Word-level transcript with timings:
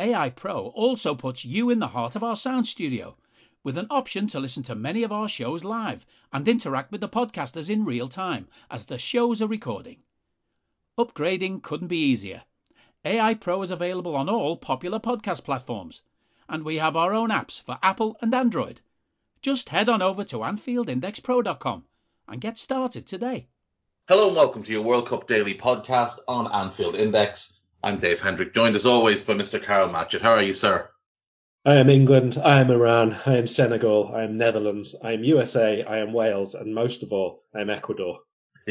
AI 0.00 0.30
Pro 0.30 0.68
also 0.68 1.14
puts 1.14 1.44
you 1.44 1.68
in 1.68 1.78
the 1.78 1.88
heart 1.88 2.16
of 2.16 2.24
our 2.24 2.34
sound 2.34 2.66
studio 2.66 3.18
with 3.62 3.76
an 3.76 3.86
option 3.90 4.28
to 4.28 4.40
listen 4.40 4.62
to 4.62 4.74
many 4.74 5.02
of 5.02 5.12
our 5.12 5.28
shows 5.28 5.62
live 5.62 6.06
and 6.32 6.48
interact 6.48 6.90
with 6.90 7.02
the 7.02 7.08
podcasters 7.08 7.68
in 7.68 7.84
real 7.84 8.08
time 8.08 8.48
as 8.70 8.86
the 8.86 8.96
shows 8.96 9.42
are 9.42 9.46
recording. 9.46 10.02
Upgrading 10.96 11.62
couldn't 11.62 11.88
be 11.88 11.98
easier. 11.98 12.42
AI 13.04 13.34
Pro 13.34 13.60
is 13.60 13.70
available 13.70 14.16
on 14.16 14.30
all 14.30 14.56
popular 14.56 14.98
podcast 14.98 15.44
platforms, 15.44 16.00
and 16.48 16.64
we 16.64 16.76
have 16.76 16.96
our 16.96 17.12
own 17.12 17.28
apps 17.28 17.60
for 17.60 17.78
Apple 17.82 18.16
and 18.22 18.34
Android. 18.34 18.80
Just 19.42 19.68
head 19.68 19.90
on 19.90 20.00
over 20.00 20.24
to 20.24 20.38
AnfieldIndexPro.com 20.38 21.84
and 22.26 22.40
get 22.40 22.56
started 22.56 23.06
today. 23.06 23.48
Hello 24.08 24.28
and 24.28 24.36
welcome 24.36 24.62
to 24.62 24.72
your 24.72 24.82
World 24.82 25.08
Cup 25.08 25.26
Daily 25.26 25.52
podcast 25.52 26.20
on 26.26 26.50
Anfield 26.50 26.96
Index. 26.96 27.59
I'm 27.82 27.96
Dave 27.96 28.20
Hendrick, 28.20 28.52
joined 28.52 28.76
as 28.76 28.84
always 28.84 29.24
by 29.24 29.32
Mr. 29.32 29.62
Karl 29.62 29.88
Matchett. 29.88 30.20
How 30.20 30.32
are 30.32 30.42
you, 30.42 30.52
sir? 30.52 30.90
I 31.64 31.76
am 31.76 31.88
England, 31.88 32.36
I 32.42 32.60
am 32.60 32.70
Iran, 32.70 33.16
I 33.24 33.36
am 33.36 33.46
Senegal, 33.46 34.12
I 34.14 34.24
am 34.24 34.36
Netherlands, 34.36 34.94
I 35.02 35.12
am 35.12 35.24
USA, 35.24 35.82
I 35.82 36.00
am 36.00 36.12
Wales, 36.12 36.54
and 36.54 36.74
most 36.74 37.02
of 37.02 37.12
all, 37.12 37.42
I 37.54 37.62
am 37.62 37.70
Ecuador. 37.70 38.18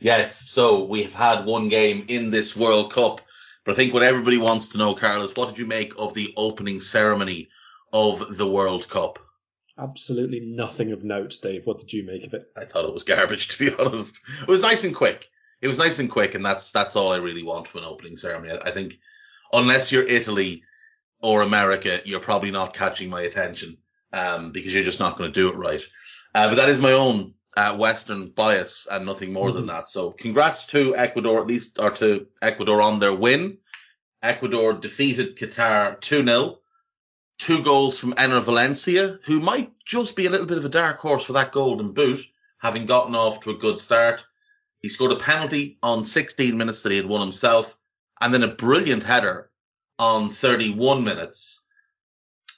yes, 0.00 0.50
so 0.50 0.86
we've 0.86 1.14
had 1.14 1.44
one 1.44 1.68
game 1.68 2.06
in 2.08 2.32
this 2.32 2.56
World 2.56 2.92
Cup, 2.92 3.20
but 3.64 3.72
I 3.72 3.76
think 3.76 3.94
what 3.94 4.02
everybody 4.02 4.38
wants 4.38 4.68
to 4.68 4.78
know, 4.78 4.96
Karl, 4.96 5.22
is 5.22 5.36
what 5.36 5.50
did 5.50 5.58
you 5.58 5.66
make 5.66 5.92
of 5.96 6.12
the 6.12 6.34
opening 6.36 6.80
ceremony 6.80 7.50
of 7.92 8.36
the 8.36 8.48
World 8.48 8.88
Cup? 8.88 9.20
Absolutely 9.78 10.40
nothing 10.40 10.90
of 10.90 11.04
note, 11.04 11.38
Dave. 11.40 11.66
What 11.66 11.78
did 11.78 11.92
you 11.92 12.04
make 12.04 12.26
of 12.26 12.34
it? 12.34 12.50
I 12.56 12.64
thought 12.64 12.84
it 12.84 12.94
was 12.94 13.04
garbage, 13.04 13.46
to 13.56 13.58
be 13.58 13.72
honest. 13.76 14.20
It 14.42 14.48
was 14.48 14.60
nice 14.60 14.82
and 14.82 14.94
quick 14.94 15.28
it 15.60 15.68
was 15.68 15.78
nice 15.78 15.98
and 15.98 16.10
quick, 16.10 16.34
and 16.34 16.44
that's 16.44 16.70
that's 16.70 16.96
all 16.96 17.12
I 17.12 17.18
really 17.18 17.42
want 17.42 17.68
from 17.68 17.82
an 17.82 17.88
opening 17.88 18.16
ceremony. 18.16 18.52
I, 18.52 18.68
I 18.68 18.70
think 18.70 18.98
unless 19.52 19.92
you're 19.92 20.04
Italy 20.04 20.62
or 21.20 21.42
America, 21.42 22.00
you're 22.04 22.20
probably 22.20 22.50
not 22.50 22.74
catching 22.74 23.10
my 23.10 23.22
attention 23.22 23.78
um, 24.12 24.52
because 24.52 24.72
you're 24.72 24.84
just 24.84 25.00
not 25.00 25.18
going 25.18 25.32
to 25.32 25.40
do 25.40 25.48
it 25.48 25.56
right. 25.56 25.82
Uh, 26.34 26.48
but 26.48 26.56
that 26.56 26.68
is 26.68 26.80
my 26.80 26.92
own 26.92 27.34
uh, 27.56 27.76
Western 27.76 28.28
bias 28.28 28.86
and 28.90 29.04
nothing 29.04 29.32
more 29.32 29.48
mm-hmm. 29.48 29.56
than 29.58 29.66
that. 29.66 29.88
So 29.88 30.12
congrats 30.12 30.66
to 30.66 30.94
Ecuador, 30.94 31.40
at 31.40 31.46
least, 31.46 31.78
or 31.80 31.90
to 31.92 32.26
Ecuador 32.40 32.80
on 32.80 32.98
their 32.98 33.14
win. 33.14 33.58
Ecuador 34.22 34.74
defeated 34.74 35.36
Qatar 35.36 36.00
2-0. 36.00 36.58
Two 37.38 37.62
goals 37.62 37.98
from 37.98 38.14
Enner 38.14 38.42
Valencia, 38.42 39.20
who 39.24 39.40
might 39.40 39.72
just 39.84 40.16
be 40.16 40.26
a 40.26 40.30
little 40.30 40.46
bit 40.46 40.58
of 40.58 40.64
a 40.64 40.68
dark 40.68 40.98
horse 40.98 41.24
for 41.24 41.34
that 41.34 41.52
golden 41.52 41.92
boot, 41.92 42.20
having 42.58 42.86
gotten 42.86 43.14
off 43.14 43.40
to 43.40 43.50
a 43.50 43.56
good 43.56 43.78
start. 43.78 44.24
He 44.80 44.88
scored 44.88 45.12
a 45.12 45.16
penalty 45.16 45.78
on 45.82 46.04
16 46.04 46.56
minutes 46.56 46.82
that 46.82 46.92
he 46.92 46.98
had 46.98 47.06
won 47.06 47.20
himself, 47.20 47.76
and 48.20 48.32
then 48.32 48.44
a 48.44 48.54
brilliant 48.54 49.02
header 49.02 49.50
on 49.98 50.30
31 50.30 51.02
minutes. 51.02 51.64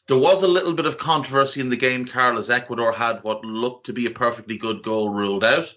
There 0.06 0.18
was 0.18 0.42
a 0.42 0.48
little 0.48 0.74
bit 0.74 0.86
of 0.86 0.98
controversy 0.98 1.60
in 1.60 1.70
the 1.70 1.76
game, 1.76 2.04
Karl, 2.04 2.38
as 2.38 2.50
Ecuador 2.50 2.92
had 2.92 3.22
what 3.22 3.44
looked 3.44 3.86
to 3.86 3.92
be 3.92 4.06
a 4.06 4.10
perfectly 4.10 4.58
good 4.58 4.82
goal 4.82 5.08
ruled 5.08 5.44
out 5.44 5.74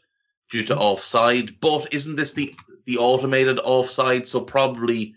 due 0.52 0.66
to 0.66 0.78
offside. 0.78 1.60
But 1.62 1.94
isn't 1.94 2.16
this 2.16 2.34
the, 2.34 2.56
the 2.86 2.98
automated 2.98 3.60
offside? 3.60 4.28
So 4.28 4.42
probably, 4.42 5.16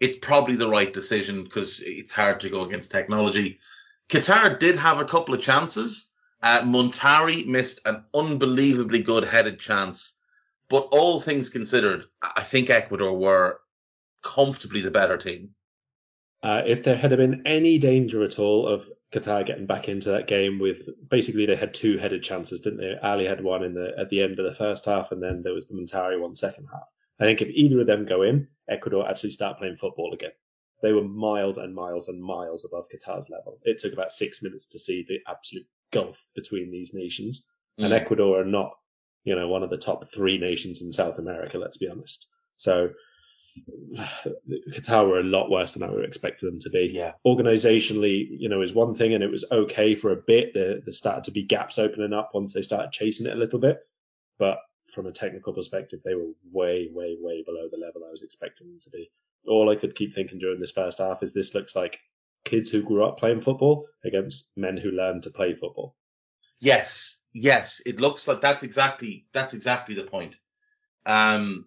it's 0.00 0.18
probably 0.18 0.56
the 0.56 0.70
right 0.70 0.92
decision 0.92 1.44
because 1.44 1.80
it's 1.80 2.12
hard 2.12 2.40
to 2.40 2.50
go 2.50 2.64
against 2.64 2.90
technology. 2.90 3.60
Qatar 4.08 4.58
did 4.58 4.76
have 4.76 5.00
a 5.00 5.04
couple 5.04 5.34
of 5.34 5.42
chances. 5.42 6.10
Uh, 6.42 6.62
Muntari 6.62 7.46
missed 7.46 7.80
an 7.84 8.04
unbelievably 8.14 9.02
good 9.02 9.24
headed 9.24 9.60
chance 9.60 10.15
but 10.68 10.88
all 10.90 11.20
things 11.20 11.48
considered, 11.48 12.04
I 12.22 12.42
think 12.42 12.70
Ecuador 12.70 13.16
were 13.16 13.58
comfortably 14.22 14.80
the 14.80 14.90
better 14.90 15.16
team. 15.16 15.50
Uh, 16.42 16.62
if 16.66 16.82
there 16.82 16.96
had 16.96 17.16
been 17.16 17.42
any 17.46 17.78
danger 17.78 18.22
at 18.22 18.38
all 18.38 18.68
of 18.68 18.88
Qatar 19.12 19.46
getting 19.46 19.66
back 19.66 19.88
into 19.88 20.10
that 20.10 20.26
game 20.26 20.58
with 20.58 20.88
basically 21.08 21.46
they 21.46 21.56
had 21.56 21.72
two 21.72 21.96
headed 21.96 22.22
chances, 22.22 22.60
didn't 22.60 22.80
they? 22.80 22.96
Ali 23.02 23.24
had 23.24 23.42
one 23.42 23.62
in 23.62 23.74
the 23.74 23.94
at 23.98 24.10
the 24.10 24.22
end 24.22 24.38
of 24.38 24.44
the 24.44 24.56
first 24.56 24.84
half, 24.84 25.12
and 25.12 25.22
then 25.22 25.42
there 25.42 25.54
was 25.54 25.66
the 25.66 25.74
Muntari 25.74 26.20
one 26.20 26.34
second 26.34 26.66
half. 26.72 26.88
I 27.18 27.24
think 27.24 27.40
if 27.40 27.48
either 27.48 27.80
of 27.80 27.86
them 27.86 28.04
go 28.04 28.22
in, 28.22 28.48
Ecuador 28.68 29.08
actually 29.08 29.30
start 29.30 29.58
playing 29.58 29.76
football 29.76 30.12
again. 30.12 30.32
They 30.82 30.92
were 30.92 31.04
miles 31.04 31.56
and 31.56 31.74
miles 31.74 32.08
and 32.08 32.22
miles 32.22 32.64
above 32.64 32.88
Qatar's 32.90 33.30
level. 33.30 33.58
It 33.62 33.78
took 33.78 33.94
about 33.94 34.12
six 34.12 34.42
minutes 34.42 34.66
to 34.68 34.78
see 34.78 35.06
the 35.08 35.20
absolute 35.26 35.66
gulf 35.92 36.26
between 36.34 36.70
these 36.70 36.92
nations, 36.92 37.46
mm. 37.80 37.84
and 37.84 37.94
Ecuador 37.94 38.40
are 38.40 38.44
not 38.44 38.72
you 39.26 39.34
know, 39.34 39.48
one 39.48 39.64
of 39.64 39.70
the 39.70 39.76
top 39.76 40.08
three 40.08 40.38
nations 40.38 40.80
in 40.80 40.92
South 40.92 41.18
America, 41.18 41.58
let's 41.58 41.76
be 41.76 41.88
honest. 41.88 42.28
So 42.56 42.90
Qatar 44.72 45.08
were 45.08 45.18
a 45.18 45.24
lot 45.24 45.50
worse 45.50 45.74
than 45.74 45.82
I 45.82 45.90
would 45.90 46.04
expect 46.04 46.40
them 46.40 46.60
to 46.60 46.70
be. 46.70 46.90
Yeah. 46.92 47.12
Organizationally, 47.26 48.28
you 48.30 48.48
know, 48.48 48.62
is 48.62 48.72
one 48.72 48.94
thing 48.94 49.14
and 49.14 49.24
it 49.24 49.30
was 49.30 49.44
okay 49.50 49.96
for 49.96 50.12
a 50.12 50.16
bit. 50.16 50.54
There, 50.54 50.80
there 50.80 50.92
started 50.92 51.24
to 51.24 51.32
be 51.32 51.42
gaps 51.42 51.78
opening 51.78 52.12
up 52.12 52.30
once 52.34 52.52
they 52.52 52.62
started 52.62 52.92
chasing 52.92 53.26
it 53.26 53.32
a 53.32 53.38
little 53.38 53.58
bit. 53.58 53.80
But 54.38 54.58
from 54.94 55.06
a 55.06 55.12
technical 55.12 55.52
perspective, 55.52 56.00
they 56.04 56.14
were 56.14 56.30
way, 56.52 56.88
way, 56.92 57.16
way 57.20 57.42
below 57.44 57.68
the 57.68 57.84
level 57.84 58.02
I 58.06 58.12
was 58.12 58.22
expecting 58.22 58.68
them 58.68 58.80
to 58.84 58.90
be. 58.90 59.10
All 59.48 59.68
I 59.68 59.76
could 59.76 59.96
keep 59.96 60.14
thinking 60.14 60.38
during 60.38 60.60
this 60.60 60.70
first 60.70 60.98
half 60.98 61.24
is 61.24 61.34
this 61.34 61.54
looks 61.54 61.74
like 61.74 61.98
kids 62.44 62.70
who 62.70 62.82
grew 62.82 63.04
up 63.04 63.18
playing 63.18 63.40
football 63.40 63.86
against 64.04 64.50
men 64.56 64.76
who 64.76 64.92
learned 64.92 65.24
to 65.24 65.30
play 65.30 65.54
football. 65.54 65.96
Yes, 66.60 67.20
yes, 67.36 67.82
it 67.84 68.00
looks 68.00 68.26
like 68.26 68.40
that's 68.40 68.62
exactly 68.62 69.26
that's 69.32 69.54
exactly 69.54 69.94
the 69.94 70.04
point. 70.04 70.36
Um, 71.04 71.66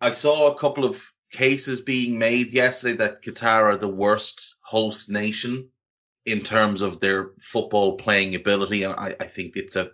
I 0.00 0.12
saw 0.12 0.50
a 0.50 0.58
couple 0.58 0.84
of 0.84 1.02
cases 1.30 1.80
being 1.80 2.18
made 2.18 2.52
yesterday 2.52 2.96
that 2.98 3.22
Qatar 3.22 3.64
are 3.64 3.76
the 3.76 3.88
worst 3.88 4.54
host 4.60 5.08
nation 5.08 5.68
in 6.24 6.40
terms 6.40 6.82
of 6.82 7.00
their 7.00 7.30
football 7.40 7.96
playing 7.96 8.34
ability, 8.34 8.84
and 8.84 8.94
I, 8.94 9.14
I 9.18 9.26
think 9.26 9.56
it's 9.56 9.76
a 9.76 9.90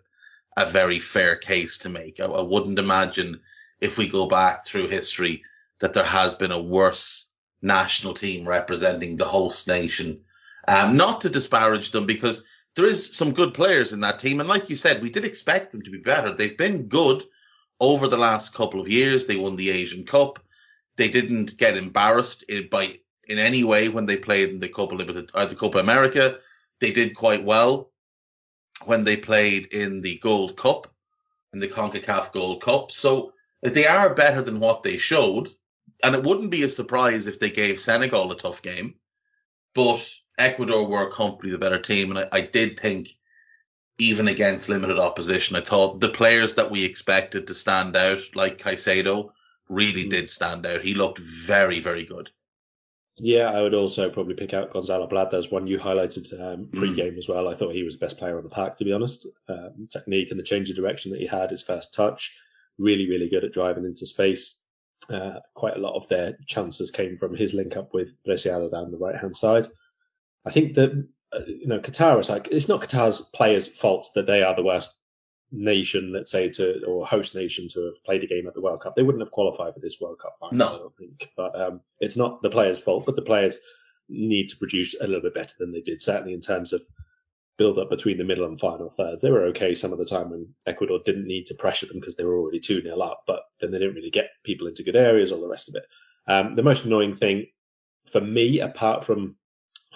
a 0.56 0.66
very 0.66 0.98
fair 0.98 1.36
case 1.36 1.78
to 1.78 1.88
make. 1.88 2.20
I, 2.20 2.24
I 2.24 2.42
wouldn't 2.42 2.78
imagine 2.78 3.40
if 3.80 3.96
we 3.96 4.08
go 4.08 4.26
back 4.26 4.66
through 4.66 4.88
history 4.88 5.44
that 5.78 5.94
there 5.94 6.04
has 6.04 6.34
been 6.34 6.52
a 6.52 6.60
worse 6.60 7.26
national 7.62 8.14
team 8.14 8.46
representing 8.46 9.16
the 9.16 9.24
host 9.24 9.68
nation. 9.68 10.22
Um, 10.66 10.96
not 10.96 11.22
to 11.22 11.30
disparage 11.30 11.92
them 11.92 12.06
because 12.06 12.44
there 12.78 12.86
is 12.86 13.16
some 13.16 13.32
good 13.32 13.54
players 13.54 13.92
in 13.92 14.00
that 14.00 14.20
team. 14.20 14.38
And 14.38 14.48
like 14.48 14.70
you 14.70 14.76
said, 14.76 15.02
we 15.02 15.10
did 15.10 15.24
expect 15.24 15.72
them 15.72 15.82
to 15.82 15.90
be 15.90 15.98
better. 15.98 16.32
They've 16.32 16.56
been 16.56 16.86
good 16.86 17.24
over 17.80 18.06
the 18.06 18.16
last 18.16 18.54
couple 18.54 18.80
of 18.80 18.88
years. 18.88 19.26
They 19.26 19.36
won 19.36 19.56
the 19.56 19.70
Asian 19.70 20.04
Cup. 20.04 20.38
They 20.96 21.08
didn't 21.08 21.56
get 21.56 21.76
embarrassed 21.76 22.44
in, 22.44 22.68
by 22.68 23.00
in 23.26 23.38
any 23.38 23.64
way 23.64 23.88
when 23.88 24.06
they 24.06 24.16
played 24.16 24.50
in 24.50 24.60
the 24.60 24.68
Copa 24.68 24.94
Limited 24.94 25.32
or 25.34 25.40
uh, 25.40 25.46
the 25.46 25.56
Copa 25.56 25.78
America. 25.78 26.38
They 26.80 26.92
did 26.92 27.16
quite 27.16 27.42
well 27.42 27.90
when 28.84 29.02
they 29.02 29.16
played 29.16 29.66
in 29.72 30.00
the 30.00 30.18
Gold 30.18 30.56
Cup, 30.56 30.86
in 31.52 31.58
the 31.58 31.66
CONCACAF 31.66 32.32
Gold 32.32 32.62
Cup. 32.62 32.92
So 32.92 33.32
uh, 33.66 33.70
they 33.70 33.88
are 33.88 34.14
better 34.14 34.40
than 34.40 34.60
what 34.60 34.84
they 34.84 34.98
showed. 34.98 35.50
And 36.04 36.14
it 36.14 36.22
wouldn't 36.22 36.52
be 36.52 36.62
a 36.62 36.68
surprise 36.68 37.26
if 37.26 37.40
they 37.40 37.50
gave 37.50 37.80
Senegal 37.80 38.30
a 38.30 38.38
tough 38.38 38.62
game. 38.62 38.94
But 39.74 40.08
Ecuador 40.38 40.86
were 40.86 41.10
comfortably 41.10 41.50
the 41.50 41.58
better 41.58 41.80
team, 41.80 42.10
and 42.10 42.18
I, 42.20 42.28
I 42.32 42.40
did 42.42 42.78
think 42.78 43.10
even 43.98 44.28
against 44.28 44.68
limited 44.68 44.98
opposition, 44.98 45.56
I 45.56 45.60
thought 45.60 46.00
the 46.00 46.08
players 46.08 46.54
that 46.54 46.70
we 46.70 46.84
expected 46.84 47.48
to 47.48 47.54
stand 47.54 47.96
out, 47.96 48.20
like 48.34 48.58
Caicedo, 48.58 49.30
really 49.68 50.04
mm. 50.04 50.10
did 50.10 50.28
stand 50.28 50.64
out. 50.66 50.82
He 50.82 50.94
looked 50.94 51.18
very, 51.18 51.80
very 51.80 52.04
good. 52.04 52.30
Yeah, 53.20 53.50
I 53.50 53.60
would 53.60 53.74
also 53.74 54.10
probably 54.10 54.34
pick 54.34 54.54
out 54.54 54.72
Gonzalo 54.72 55.08
as 55.32 55.50
one 55.50 55.66
you 55.66 55.78
highlighted 55.78 56.32
um, 56.40 56.68
pre-game 56.72 57.14
mm. 57.14 57.18
as 57.18 57.28
well. 57.28 57.48
I 57.48 57.54
thought 57.54 57.74
he 57.74 57.82
was 57.82 57.98
the 57.98 58.06
best 58.06 58.18
player 58.18 58.36
on 58.38 58.44
the 58.44 58.48
park, 58.48 58.76
to 58.78 58.84
be 58.84 58.92
honest. 58.92 59.26
Um, 59.48 59.88
technique 59.90 60.28
and 60.30 60.38
the 60.38 60.44
change 60.44 60.70
of 60.70 60.76
direction 60.76 61.10
that 61.10 61.20
he 61.20 61.26
had, 61.26 61.50
his 61.50 61.62
first 61.62 61.94
touch, 61.94 62.36
really, 62.78 63.08
really 63.08 63.28
good 63.28 63.44
at 63.44 63.52
driving 63.52 63.84
into 63.84 64.06
space. 64.06 64.62
Uh, 65.10 65.40
quite 65.54 65.76
a 65.76 65.80
lot 65.80 65.96
of 65.96 66.06
their 66.08 66.38
chances 66.46 66.90
came 66.92 67.18
from 67.18 67.34
his 67.34 67.54
link 67.54 67.76
up 67.76 67.92
with 67.92 68.14
Preciado 68.24 68.70
down 68.70 68.92
the 68.92 68.98
right 68.98 69.16
hand 69.16 69.36
side. 69.36 69.66
I 70.48 70.50
think 70.50 70.74
that 70.74 71.08
uh, 71.32 71.40
you 71.46 71.66
know 71.66 71.80
Qatar 71.80 72.18
is 72.20 72.30
like 72.30 72.48
it's 72.50 72.68
not 72.68 72.80
Qatar's 72.80 73.20
players' 73.20 73.68
fault 73.68 74.08
that 74.14 74.26
they 74.26 74.42
are 74.42 74.56
the 74.56 74.62
worst 74.62 74.94
nation, 75.50 76.12
let's 76.12 76.30
say, 76.30 76.48
to 76.50 76.84
or 76.84 77.06
host 77.06 77.34
nation 77.34 77.68
to 77.68 77.84
have 77.86 78.04
played 78.04 78.24
a 78.24 78.26
game 78.26 78.46
at 78.46 78.54
the 78.54 78.60
World 78.60 78.80
Cup. 78.80 78.96
They 78.96 79.02
wouldn't 79.02 79.22
have 79.22 79.30
qualified 79.30 79.74
for 79.74 79.80
this 79.80 80.00
World 80.00 80.18
Cup, 80.18 80.36
Right, 80.42 80.52
no. 80.52 80.66
I 80.66 80.78
don't 80.78 80.96
think. 80.96 81.30
But 81.36 81.60
um, 81.60 81.80
it's 82.00 82.16
not 82.16 82.42
the 82.42 82.50
players' 82.50 82.80
fault, 82.80 83.06
but 83.06 83.16
the 83.16 83.22
players 83.22 83.58
need 84.08 84.48
to 84.48 84.56
produce 84.56 84.94
a 84.98 85.06
little 85.06 85.22
bit 85.22 85.34
better 85.34 85.54
than 85.58 85.72
they 85.72 85.80
did, 85.80 86.00
certainly 86.00 86.34
in 86.34 86.40
terms 86.40 86.72
of 86.72 86.82
build 87.58 87.78
up 87.78 87.90
between 87.90 88.16
the 88.16 88.24
middle 88.24 88.46
and 88.46 88.58
final 88.58 88.88
thirds. 88.88 89.20
They 89.20 89.30
were 89.30 89.46
okay 89.46 89.74
some 89.74 89.92
of 89.92 89.98
the 89.98 90.04
time 90.04 90.30
when 90.30 90.54
Ecuador 90.66 91.00
didn't 91.04 91.26
need 91.26 91.46
to 91.46 91.54
pressure 91.54 91.86
them 91.86 91.98
because 91.98 92.16
they 92.16 92.24
were 92.24 92.38
already 92.38 92.60
2 92.60 92.82
0 92.82 92.98
up, 93.00 93.24
but 93.26 93.40
then 93.60 93.70
they 93.70 93.78
didn't 93.78 93.96
really 93.96 94.10
get 94.10 94.30
people 94.44 94.68
into 94.68 94.84
good 94.84 94.96
areas, 94.96 95.32
all 95.32 95.40
the 95.40 95.48
rest 95.48 95.68
of 95.68 95.74
it. 95.74 95.84
Um, 96.26 96.54
the 96.56 96.62
most 96.62 96.84
annoying 96.84 97.16
thing 97.16 97.46
for 98.06 98.20
me, 98.20 98.60
apart 98.60 99.04
from 99.04 99.36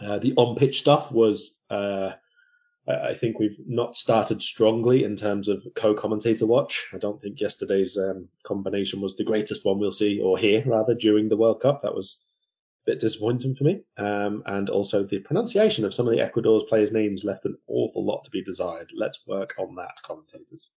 uh, 0.03 0.19
the 0.19 0.35
on 0.37 0.57
pitch 0.57 0.81
stuff, 0.81 1.13
was 1.13 1.61
uh, 1.71 2.13
I 2.89 3.15
think 3.15 3.39
we've 3.39 3.59
not 3.65 3.97
started 3.97 4.43
strongly 4.43 5.05
in 5.05 5.15
terms 5.15 5.47
of 5.47 5.65
co-commentator 5.75 6.47
watch. 6.47 6.89
I 6.93 6.99
don't 6.99 7.23
think 7.23 7.41
yesterday's 7.41 7.97
um, 7.97 8.29
combination 8.43 9.01
was 9.01 9.17
the 9.17 9.25
greatest 9.25 9.65
one 9.65 9.79
we'll 9.79 9.93
see 9.93 10.21
or 10.21 10.37
hear 10.37 10.65
rather 10.67 10.95
during 10.95 11.29
the 11.29 11.37
World 11.37 11.61
Cup. 11.61 11.83
That 11.83 11.95
was 11.95 12.25
a 12.85 12.91
bit 12.91 13.01
disappointing 13.01 13.55
for 13.55 13.65
me. 13.65 13.83
Um, 13.97 14.43
and 14.47 14.69
also 14.69 15.05
the 15.05 15.21
pronunciation 15.21 15.85
of 15.85 15.95
some 15.95 16.09
of 16.09 16.13
the 16.13 16.23
Ecuador's 16.23 16.65
players' 16.65 16.93
names 16.93 17.25
left 17.25 17.45
an 17.45 17.57
awful 17.69 18.05
lot 18.05 18.25
to 18.25 18.31
be 18.31 18.43
desired. 18.43 18.91
Let's 18.97 19.21
work 19.29 19.55
on 19.59 19.77
that, 19.77 20.03
commentators. 20.03 20.71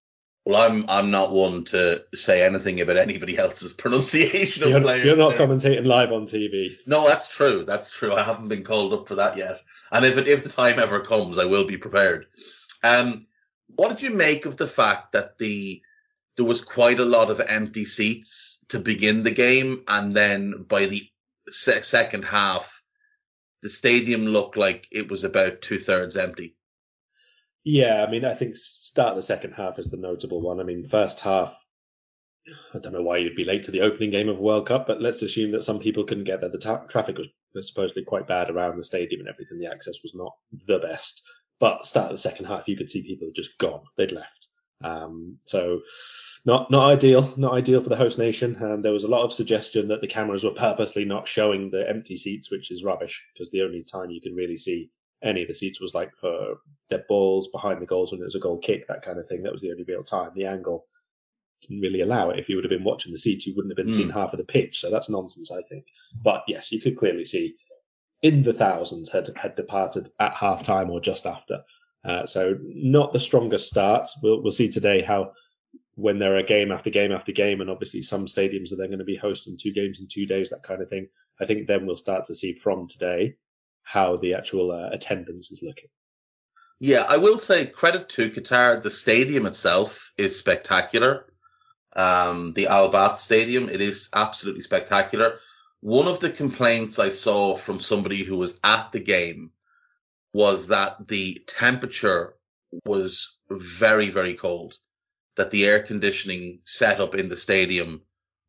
Well, 0.45 0.61
I'm 0.61 0.85
I'm 0.89 1.09
not 1.09 1.31
one 1.31 1.63
to 1.65 2.03
say 2.13 2.45
anything 2.45 2.79
about 2.79 2.97
anybody 2.97 3.37
else's 3.37 3.73
pronunciation 3.83 4.63
of 4.63 4.69
you're, 4.69 4.81
players. 4.81 5.05
You're 5.05 5.15
not 5.15 5.33
commentating 5.33 5.85
live 5.85 6.11
on 6.11 6.27
TV. 6.27 6.77
No, 6.85 7.07
that's 7.07 7.27
true. 7.27 7.65
That's 7.65 7.89
true. 7.89 8.13
I 8.13 8.23
haven't 8.23 8.49
been 8.49 8.63
called 8.63 8.93
up 8.93 9.07
for 9.07 9.15
that 9.15 9.37
yet. 9.37 9.61
And 9.91 10.05
if 10.05 10.17
it, 10.17 10.27
if 10.27 10.43
the 10.43 10.49
time 10.49 10.77
ever 10.77 10.99
comes, 10.99 11.37
I 11.37 11.45
will 11.45 11.65
be 11.65 11.77
prepared. 11.77 12.27
Um, 12.83 13.25
what 13.67 13.89
did 13.89 14.03
you 14.03 14.11
make 14.11 14.45
of 14.45 14.55
the 14.55 14.67
fact 14.67 15.13
that 15.13 15.37
the 15.39 15.81
there 16.37 16.45
was 16.45 16.61
quite 16.61 16.99
a 16.99 17.05
lot 17.05 17.31
of 17.31 17.39
empty 17.39 17.85
seats 17.85 18.59
to 18.69 18.79
begin 18.79 19.23
the 19.23 19.31
game, 19.31 19.83
and 19.87 20.15
then 20.15 20.65
by 20.67 20.85
the 20.85 21.09
se- 21.49 21.81
second 21.81 22.23
half, 22.23 22.83
the 23.61 23.69
stadium 23.69 24.25
looked 24.25 24.57
like 24.57 24.87
it 24.91 25.09
was 25.09 25.23
about 25.23 25.61
two 25.61 25.79
thirds 25.79 26.17
empty. 26.17 26.55
Yeah, 27.65 28.05
I 28.07 28.11
mean, 28.11 28.23
I 28.25 28.35
think 28.35 28.55
start 28.57 29.09
of 29.11 29.15
the 29.15 29.23
second 29.23 29.53
half 29.53 29.79
is 29.79 29.89
the 29.89 29.97
notable 29.97 30.39
one. 30.39 30.59
I 30.59 30.63
mean, 30.63 30.87
first 30.87 31.19
half, 31.19 31.59
I 32.75 32.77
don't 32.77 32.93
know 32.93 33.01
why 33.01 33.17
you'd 33.17 33.35
be 33.35 33.43
late 33.43 33.63
to 33.63 33.71
the 33.71 33.81
opening 33.81 34.11
game 34.11 34.29
of 34.29 34.37
World 34.37 34.67
Cup, 34.67 34.85
but 34.85 35.01
let's 35.01 35.23
assume 35.23 35.51
that 35.53 35.63
some 35.63 35.79
people 35.79 36.03
couldn't 36.03 36.25
get 36.25 36.41
there. 36.41 36.51
The 36.51 36.85
traffic 36.87 37.17
was, 37.17 37.27
supposedly 37.61 38.03
quite 38.03 38.27
bad 38.27 38.51
around 38.51 38.77
the 38.77 38.83
stadium 38.83 39.21
and 39.21 39.29
everything. 39.29 39.57
The 39.57 39.71
access 39.71 40.03
was 40.03 40.13
not 40.13 40.33
the 40.67 40.77
best. 40.77 41.23
But 41.59 41.87
start 41.87 42.07
of 42.07 42.11
the 42.11 42.17
second 42.17 42.45
half, 42.45 42.67
you 42.67 42.77
could 42.77 42.91
see 42.91 43.01
people 43.01 43.31
just 43.33 43.57
gone. 43.57 43.81
They'd 43.97 44.11
left. 44.11 44.47
Um, 44.83 45.37
so 45.45 45.81
not 46.45 46.69
not 46.69 46.91
ideal, 46.91 47.33
not 47.37 47.53
ideal 47.53 47.81
for 47.81 47.89
the 47.89 47.95
host 47.95 48.19
nation. 48.19 48.57
And 48.59 48.83
there 48.83 48.91
was 48.91 49.05
a 49.05 49.09
lot 49.09 49.23
of 49.23 49.33
suggestion 49.33 49.87
that 49.87 50.01
the 50.01 50.07
cameras 50.07 50.43
were 50.43 50.51
purposely 50.51 51.05
not 51.05 51.27
showing 51.29 51.71
the 51.71 51.89
empty 51.89 52.17
seats, 52.17 52.51
which 52.51 52.69
is 52.71 52.83
rubbish 52.83 53.25
because 53.33 53.49
the 53.49 53.61
only 53.63 53.83
time 53.83 54.11
you 54.11 54.21
can 54.21 54.35
really 54.35 54.57
see 54.57 54.91
any 55.25 55.41
of 55.41 55.47
the 55.47 55.55
seats 55.55 55.81
was 55.81 55.93
like 55.93 56.15
for 56.15 56.57
dead 56.89 57.03
balls 57.09 57.47
behind 57.47 57.81
the 57.81 57.85
goals 57.85 58.11
when 58.11 58.21
it 58.21 58.25
was 58.25 58.35
a 58.35 58.39
goal 58.39 58.59
kick, 58.59 58.87
that 58.87 59.03
kind 59.03 59.19
of 59.19 59.27
thing. 59.27 59.43
That 59.43 59.51
was 59.51 59.61
the 59.61 59.71
only 59.71 59.83
real 59.83 60.03
time. 60.03 60.31
The 60.35 60.45
angle 60.45 60.85
didn't 61.61 61.81
really 61.81 62.01
allow 62.01 62.29
it. 62.29 62.39
If 62.39 62.49
you 62.49 62.55
would 62.55 62.65
have 62.65 62.69
been 62.69 62.83
watching 62.83 63.11
the 63.11 63.17
seats, 63.17 63.45
you 63.45 63.53
wouldn't 63.55 63.71
have 63.71 63.83
been 63.83 63.93
mm. 63.93 63.95
seeing 63.95 64.09
half 64.09 64.33
of 64.33 64.37
the 64.37 64.45
pitch. 64.45 64.79
So 64.79 64.91
that's 64.91 65.09
nonsense, 65.09 65.51
I 65.51 65.61
think. 65.67 65.85
But 66.21 66.43
yes, 66.47 66.71
you 66.71 66.79
could 66.79 66.97
clearly 66.97 67.25
see 67.25 67.55
in 68.21 68.43
the 68.43 68.53
thousands 68.53 69.11
had 69.11 69.29
had 69.35 69.55
departed 69.55 70.09
at 70.19 70.33
half 70.33 70.63
time 70.63 70.89
or 70.89 70.99
just 70.99 71.25
after. 71.25 71.63
Uh, 72.03 72.25
so 72.25 72.55
not 72.61 73.13
the 73.13 73.19
strongest 73.19 73.67
start. 73.67 74.07
We'll, 74.21 74.41
we'll 74.43 74.51
see 74.51 74.69
today 74.69 75.01
how 75.01 75.31
when 75.95 76.19
there 76.19 76.37
are 76.37 76.43
game 76.43 76.71
after 76.71 76.89
game 76.89 77.11
after 77.11 77.31
game, 77.31 77.61
and 77.61 77.69
obviously 77.69 78.01
some 78.01 78.25
stadiums 78.25 78.71
are 78.71 78.75
then 78.75 78.89
going 78.89 78.99
to 78.99 79.05
be 79.05 79.15
hosting 79.15 79.57
two 79.57 79.73
games 79.73 79.99
in 79.99 80.07
two 80.11 80.25
days, 80.25 80.49
that 80.49 80.63
kind 80.63 80.81
of 80.81 80.89
thing. 80.89 81.07
I 81.39 81.45
think 81.45 81.67
then 81.67 81.85
we'll 81.85 81.95
start 81.95 82.25
to 82.25 82.35
see 82.35 82.53
from 82.53 82.87
today 82.87 83.35
how 83.85 84.17
the 84.17 84.33
actual 84.33 84.71
uh, 84.71 84.89
attendance 84.91 85.51
is 85.51 85.63
looking. 85.63 85.89
Yeah, 86.79 87.05
I 87.07 87.17
will 87.17 87.37
say 87.37 87.65
credit 87.65 88.09
to 88.09 88.29
Qatar. 88.29 88.81
The 88.81 88.91
stadium 88.91 89.45
itself 89.45 90.11
is 90.17 90.37
spectacular. 90.37 91.25
Um, 91.95 92.51
the 92.51 92.67
Al 92.67 92.91
Bayt 92.91 93.17
Stadium, 93.17 93.69
it 93.69 93.79
is 93.79 94.09
absolutely 94.13 94.63
spectacular. 94.63 95.39
One 95.79 96.07
of 96.07 96.19
the 96.19 96.29
complaints 96.29 96.99
I 96.99 97.09
saw 97.09 97.55
from 97.55 97.79
somebody 97.79 98.23
who 98.23 98.35
was 98.35 98.59
at 98.63 98.91
the 98.91 98.99
game 98.99 99.51
was 100.33 100.67
that 100.67 101.07
the 101.07 101.41
temperature 101.47 102.33
was 102.83 103.37
very, 103.49 104.09
very 104.09 104.33
cold 104.33 104.77
that 105.35 105.51
the 105.51 105.65
air 105.65 105.83
conditioning 105.83 106.59
setup 106.65 107.15
in 107.15 107.29
the 107.29 107.37
stadium 107.37 108.01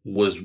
was 0.05 0.39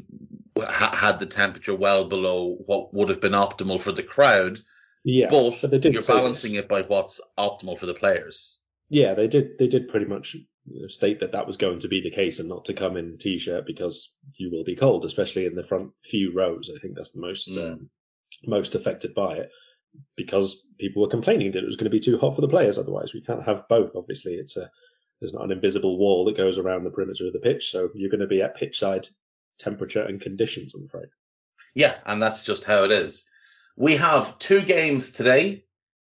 ha, 0.58 0.96
had 0.96 1.20
the 1.20 1.26
temperature 1.26 1.76
well 1.76 2.06
below 2.10 2.56
what 2.66 2.94
would 2.94 3.10
have 3.10 3.22
been 3.22 3.34
optimal 3.34 3.80
for 3.80 3.92
the 3.92 4.04
crowd. 4.04 4.60
Yeah, 5.04 5.28
but, 5.30 5.58
but 5.62 5.84
you're 5.84 6.02
balancing 6.04 6.54
this. 6.54 6.62
it 6.62 6.68
by 6.68 6.84
what's 6.84 7.22
optimal 7.38 7.80
for 7.80 7.88
the 7.88 7.94
players. 7.94 8.60
Yeah, 8.90 9.14
they 9.14 9.28
did. 9.28 9.58
They 9.58 9.68
did 9.68 9.90
pretty 9.90 10.06
much 10.06 10.36
state 10.88 11.22
that 11.22 11.32
that 11.32 11.48
was 11.48 11.58
going 11.58 11.80
to 11.80 11.88
be 11.88 12.02
the 12.02 12.12
case 12.12 12.40
and 12.40 12.48
not 12.48 12.66
to 12.66 12.74
come 12.74 12.98
in 12.98 13.18
t-shirt 13.18 13.66
because 13.66 14.14
you 14.36 14.52
will 14.52 14.64
be 14.64 14.76
cold, 14.76 15.06
especially 15.06 15.46
in 15.46 15.56
the 15.56 15.64
front 15.64 15.92
few 16.04 16.34
rows. 16.34 16.72
I 16.76 16.80
think 16.80 16.96
that's 16.96 17.12
the 17.12 17.22
most 17.22 17.50
mm. 17.50 17.74
um, 17.74 17.90
most 18.46 18.76
affected 18.76 19.14
by 19.16 19.38
it 19.38 19.50
because 20.16 20.66
people 20.80 21.02
were 21.02 21.10
complaining 21.10 21.52
that 21.52 21.64
it 21.64 21.68
was 21.68 21.78
going 21.78 21.90
to 21.90 21.98
be 21.98 22.00
too 22.00 22.18
hot 22.18 22.36
for 22.36 22.42
the 22.42 22.48
players. 22.48 22.78
Otherwise, 22.78 23.14
we 23.14 23.22
can't 23.22 23.44
have 23.44 23.68
both. 23.68 23.96
Obviously, 23.96 24.34
it's 24.34 24.58
a 24.58 24.70
there's 25.20 25.34
not 25.34 25.46
an 25.46 25.52
invisible 25.52 25.98
wall 25.98 26.26
that 26.26 26.38
goes 26.38 26.58
around 26.58 26.84
the 26.84 26.92
perimeter 26.92 27.28
of 27.28 27.34
the 27.34 27.40
pitch, 27.40 27.72
so 27.72 27.90
you're 27.96 28.10
going 28.10 28.22
to 28.22 28.28
be 28.28 28.42
at 28.42 28.56
pitch 28.56 28.80
side 28.80 29.08
temperature 29.60 30.04
and 30.04 30.20
conditions, 30.20 30.74
I'm 30.74 30.86
afraid. 30.86 31.10
Yeah, 31.76 31.96
and 32.06 32.22
that's 32.22 32.44
just 32.44 32.64
how 32.66 32.84
it 32.84 32.92
is. 32.92 33.30
We 33.82 33.96
have 33.96 34.38
two 34.38 34.62
games 34.62 35.12
today. 35.12 35.66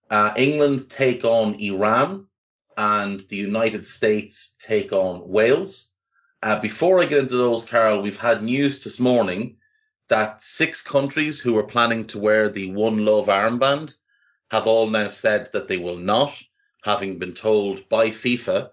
Uh, 0.09 0.33
England 0.37 0.89
take 0.89 1.25
on 1.25 1.59
Iran 1.59 2.27
and 2.77 3.19
the 3.27 3.35
United 3.35 3.85
States 3.85 4.55
take 4.61 4.93
on 4.93 5.27
Wales. 5.27 5.91
Uh, 6.41 6.61
before 6.61 7.01
I 7.01 7.05
get 7.05 7.23
into 7.23 7.35
those, 7.35 7.65
Karl, 7.65 8.01
we've 8.01 8.17
had 8.17 8.45
news 8.45 8.81
this 8.81 8.97
morning 8.97 9.57
that 10.07 10.41
six 10.41 10.83
countries 10.83 11.41
who 11.41 11.51
were 11.51 11.67
planning 11.67 12.07
to 12.07 12.17
wear 12.17 12.47
the 12.47 12.71
One 12.71 13.03
Love 13.03 13.25
armband 13.25 13.93
have 14.51 14.67
all 14.67 14.89
now 14.89 15.09
said 15.09 15.49
that 15.51 15.67
they 15.67 15.77
will 15.77 15.97
not, 15.97 16.33
having 16.81 17.19
been 17.19 17.33
told 17.33 17.89
by 17.89 18.07
FIFA 18.07 18.69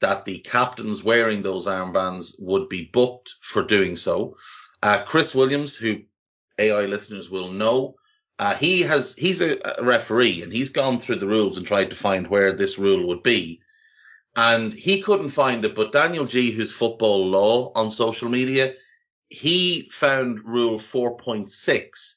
that 0.00 0.26
the 0.26 0.40
captains 0.40 1.02
wearing 1.02 1.40
those 1.40 1.66
armbands 1.66 2.34
would 2.38 2.68
be 2.68 2.84
booked 2.84 3.34
for 3.40 3.62
doing 3.62 3.96
so. 3.96 4.36
Uh, 4.82 5.04
Chris 5.04 5.34
Williams, 5.34 5.74
who 5.74 6.02
AI 6.58 6.84
listeners 6.84 7.30
will 7.30 7.50
know, 7.50 7.96
uh, 8.38 8.54
he 8.54 8.82
has 8.82 9.14
he's 9.14 9.40
a, 9.40 9.58
a, 9.78 9.84
referee 9.84 10.42
and 10.42 10.52
he's 10.52 10.70
gone 10.70 10.98
through 10.98 11.16
the 11.16 11.26
rules 11.26 11.56
and 11.56 11.66
tried 11.66 11.90
to 11.90 11.96
find 11.96 12.26
where 12.26 12.52
this 12.52 12.78
rule 12.78 13.08
would 13.08 13.22
be, 13.22 13.60
and 14.34 14.72
he 14.72 15.02
couldn't 15.02 15.30
find 15.30 15.64
it. 15.64 15.74
But 15.74 15.92
Daniel 15.92 16.24
G, 16.24 16.50
who's 16.50 16.72
football 16.72 17.26
law 17.26 17.72
on 17.74 17.90
social 17.90 18.28
media, 18.28 18.74
he 19.28 19.88
found 19.90 20.44
rule 20.44 20.78
4.6, 20.78 22.14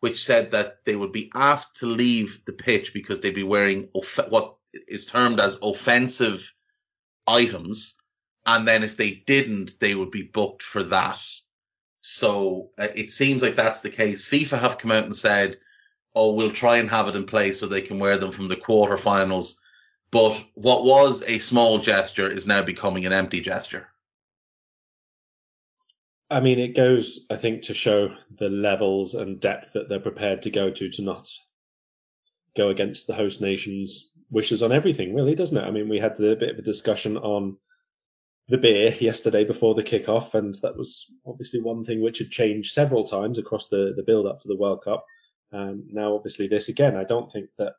which 0.00 0.24
said 0.24 0.52
that 0.52 0.84
they 0.84 0.96
would 0.96 1.12
be 1.12 1.30
asked 1.34 1.80
to 1.80 1.86
leave 1.86 2.44
the 2.44 2.52
pitch 2.52 2.92
because 2.92 3.20
they'd 3.20 3.34
be 3.34 3.42
wearing 3.42 3.88
off- 3.94 4.28
what 4.28 4.56
is 4.88 5.06
termed 5.06 5.40
as 5.40 5.58
offensive 5.62 6.52
items, 7.26 7.96
and 8.46 8.66
then 8.66 8.82
if 8.82 8.96
they 8.96 9.10
didn't, 9.10 9.78
they 9.78 9.94
would 9.94 10.10
be 10.10 10.22
booked 10.22 10.62
for 10.62 10.82
that. 10.82 11.20
So 12.22 12.70
uh, 12.78 12.86
it 12.94 13.10
seems 13.10 13.42
like 13.42 13.56
that's 13.56 13.80
the 13.80 13.90
case. 13.90 14.24
FIFA 14.24 14.60
have 14.60 14.78
come 14.78 14.92
out 14.92 15.02
and 15.02 15.16
said, 15.16 15.56
"Oh, 16.14 16.34
we'll 16.34 16.52
try 16.52 16.76
and 16.76 16.88
have 16.88 17.08
it 17.08 17.16
in 17.16 17.26
place 17.26 17.58
so 17.58 17.66
they 17.66 17.80
can 17.80 17.98
wear 17.98 18.16
them 18.16 18.30
from 18.30 18.46
the 18.46 18.54
quarterfinals." 18.54 19.56
But 20.12 20.40
what 20.54 20.84
was 20.84 21.24
a 21.24 21.40
small 21.40 21.80
gesture 21.80 22.28
is 22.28 22.46
now 22.46 22.62
becoming 22.62 23.06
an 23.06 23.12
empty 23.12 23.40
gesture. 23.40 23.88
I 26.30 26.38
mean, 26.38 26.60
it 26.60 26.76
goes, 26.76 27.26
I 27.28 27.34
think, 27.38 27.62
to 27.62 27.74
show 27.74 28.14
the 28.38 28.48
levels 28.48 29.16
and 29.16 29.40
depth 29.40 29.72
that 29.72 29.88
they're 29.88 29.98
prepared 29.98 30.42
to 30.42 30.50
go 30.50 30.70
to 30.70 30.90
to 30.90 31.02
not 31.02 31.28
go 32.56 32.68
against 32.68 33.08
the 33.08 33.14
host 33.14 33.40
nation's 33.40 34.12
wishes 34.30 34.62
on 34.62 34.70
everything, 34.70 35.12
really, 35.12 35.34
doesn't 35.34 35.58
it? 35.58 35.66
I 35.66 35.72
mean, 35.72 35.88
we 35.88 35.98
had 35.98 36.20
a 36.20 36.36
bit 36.36 36.50
of 36.50 36.58
a 36.60 36.62
discussion 36.62 37.16
on 37.16 37.56
the 38.48 38.58
beer 38.58 38.94
yesterday 39.00 39.44
before 39.44 39.74
the 39.74 39.84
kickoff, 39.84 40.34
and 40.34 40.54
that 40.62 40.76
was 40.76 41.10
obviously 41.26 41.60
one 41.60 41.84
thing 41.84 42.02
which 42.02 42.18
had 42.18 42.30
changed 42.30 42.72
several 42.72 43.04
times 43.04 43.38
across 43.38 43.68
the, 43.68 43.92
the 43.96 44.02
build 44.02 44.26
up 44.26 44.40
to 44.40 44.48
the 44.48 44.56
World 44.56 44.82
Cup. 44.84 45.06
Um, 45.52 45.84
now, 45.90 46.14
obviously, 46.14 46.48
this 46.48 46.68
again, 46.68 46.96
I 46.96 47.04
don't 47.04 47.30
think 47.30 47.50
that 47.58 47.74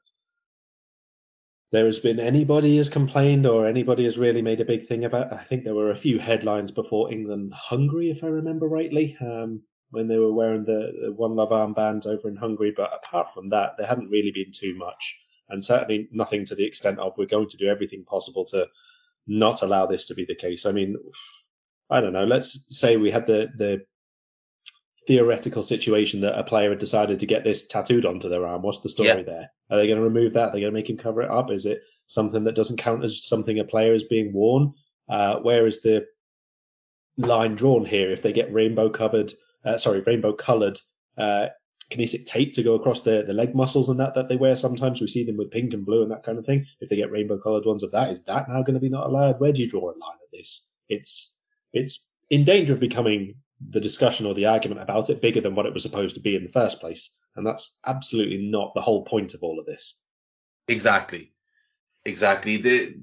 there 1.72 1.86
has 1.86 2.00
been 2.00 2.20
anybody 2.20 2.78
has 2.78 2.90
complained 2.90 3.46
or 3.46 3.68
anybody 3.68 4.04
has 4.04 4.18
really 4.18 4.42
made 4.42 4.62
a 4.62 4.66
big 4.66 4.86
thing 4.86 5.06
about. 5.06 5.34
I 5.34 5.44
think 5.44 5.64
there 5.64 5.76
were 5.76 5.92
a 5.92 5.96
few 5.96 6.20
headlines 6.20 6.72
before 6.72 7.12
England 7.12 7.52
Hungary, 7.54 8.12
if 8.12 8.24
I 8.24 8.28
remember 8.28 8.68
rightly, 8.68 9.18
um, 9.20 9.64
when 9.90 10.08
they 10.08 10.18
were 10.18 10.34
wearing 10.34 10.66
the, 10.66 10.92
the 11.06 11.14
One 11.14 11.36
Love 11.36 11.50
armbands 11.50 12.06
over 12.06 12.30
in 12.30 12.36
Hungary. 12.36 12.74
But 12.76 12.92
apart 12.94 13.34
from 13.34 13.50
that, 13.50 13.74
there 13.78 13.88
hadn't 13.88 14.10
really 14.10 14.32
been 14.32 14.52
too 14.54 14.76
much 14.78 15.18
and 15.50 15.64
certainly 15.64 16.10
nothing 16.12 16.46
to 16.46 16.56
the 16.56 16.66
extent 16.66 17.00
of 17.00 17.18
we're 17.18 17.26
going 17.26 17.50
to 17.50 17.58
do 17.58 17.68
everything 17.68 18.04
possible 18.06 18.46
to 18.46 18.68
not 19.28 19.62
allow 19.62 19.86
this 19.86 20.06
to 20.06 20.16
be 20.16 20.26
the 20.26 20.36
case. 20.36 20.66
I 20.66 20.72
mean, 20.72 20.98
I 21.90 22.02
don't 22.02 22.14
know. 22.14 22.26
Let's 22.26 22.78
say 22.78 22.98
we 22.98 23.12
had 23.12 23.28
the 23.28 23.50
the 23.56 23.86
theoretical 25.06 25.64
situation 25.64 26.22
that 26.22 26.38
a 26.38 26.44
player 26.44 26.70
had 26.70 26.80
decided 26.80 27.20
to 27.20 27.26
get 27.26 27.44
this 27.44 27.68
tattooed 27.68 28.06
onto 28.06 28.30
their 28.30 28.48
arm. 28.48 28.62
What's 28.62 28.80
the 28.80 28.90
story 28.90 29.10
yeah. 29.10 29.24
there? 29.24 29.52
Are 29.70 29.78
they 29.78 29.88
going 29.88 30.00
to 30.00 30.04
remove 30.04 30.34
that? 30.34 30.50
Are 30.50 30.52
they 30.54 30.62
going 30.62 30.72
to 30.72 30.80
make 30.80 30.90
him 30.90 30.98
cover 30.98 31.22
it 31.22 31.30
up? 31.30 31.52
Is 31.52 31.66
it 31.66 31.82
something 32.08 32.46
that 32.46 32.56
doesn't 32.56 32.78
count 32.78 33.04
as 33.04 33.26
something 33.26 33.60
a 33.60 33.66
player 33.66 33.94
is 33.94 34.06
being 34.06 34.34
worn? 34.34 34.74
Uh, 35.10 35.38
where 35.38 35.68
is 35.68 35.82
the 35.82 36.06
line 37.18 37.56
drawn 37.56 37.86
here? 37.86 38.12
If 38.12 38.22
they 38.22 38.32
get 38.32 38.54
rainbow 38.54 38.90
covered, 38.90 39.34
uh, 39.66 39.78
sorry, 39.78 40.00
rainbow 40.00 40.34
coloured 40.34 40.80
uh, 41.18 41.48
kinetic 41.90 42.26
tape 42.26 42.54
to 42.54 42.64
go 42.64 42.76
across 42.76 43.02
the, 43.02 43.24
the 43.26 43.34
leg 43.34 43.56
muscles 43.56 43.90
and 43.90 44.00
that 44.00 44.16
that 44.16 44.30
they 44.30 44.36
wear 44.36 44.56
sometimes. 44.56 45.02
We 45.02 45.08
see 45.08 45.26
them 45.26 45.38
with 45.38 45.52
pink 45.52 45.74
and 45.74 45.86
blue 45.86 46.02
and 46.02 46.12
that 46.12 46.24
kind 46.24 46.38
of 46.38 46.46
thing. 46.46 46.66
If 46.80 46.90
they 46.90 46.96
get 46.96 47.12
rainbow 47.12 47.38
coloured 47.38 47.66
ones 47.66 47.84
of 47.84 47.92
that, 47.92 48.12
is 48.12 48.22
that 48.24 48.50
now 48.50 48.62
going 48.64 48.76
to 48.76 48.80
be 48.80 48.90
not 48.90 49.08
allowed? 49.08 49.40
Where 49.40 49.52
do 49.52 49.62
you 49.62 49.70
draw 49.70 49.86
a 49.86 49.98
line 49.98 50.18
at 50.24 50.32
this? 50.32 50.70
It's 50.90 51.38
it's 51.72 52.10
in 52.30 52.46
danger 52.46 52.74
of 52.74 52.80
becoming 52.80 53.36
the 53.70 53.80
discussion 53.80 54.26
or 54.26 54.34
the 54.34 54.48
argument 54.48 54.82
about 54.82 55.10
it 55.10 55.22
bigger 55.22 55.42
than 55.42 55.56
what 55.56 55.66
it 55.66 55.74
was 55.74 55.84
supposed 55.84 56.16
to 56.16 56.22
be 56.22 56.36
in 56.36 56.44
the 56.44 56.52
first 56.52 56.80
place. 56.80 57.18
And 57.36 57.46
that's 57.46 57.80
absolutely 57.86 58.50
not 58.50 58.74
the 58.74 58.82
whole 58.82 59.04
point 59.06 59.34
of 59.34 59.44
all 59.44 59.60
of 59.60 59.66
this. 59.66 60.04
Exactly. 60.68 61.34
Exactly. 62.06 62.58
The 62.58 62.96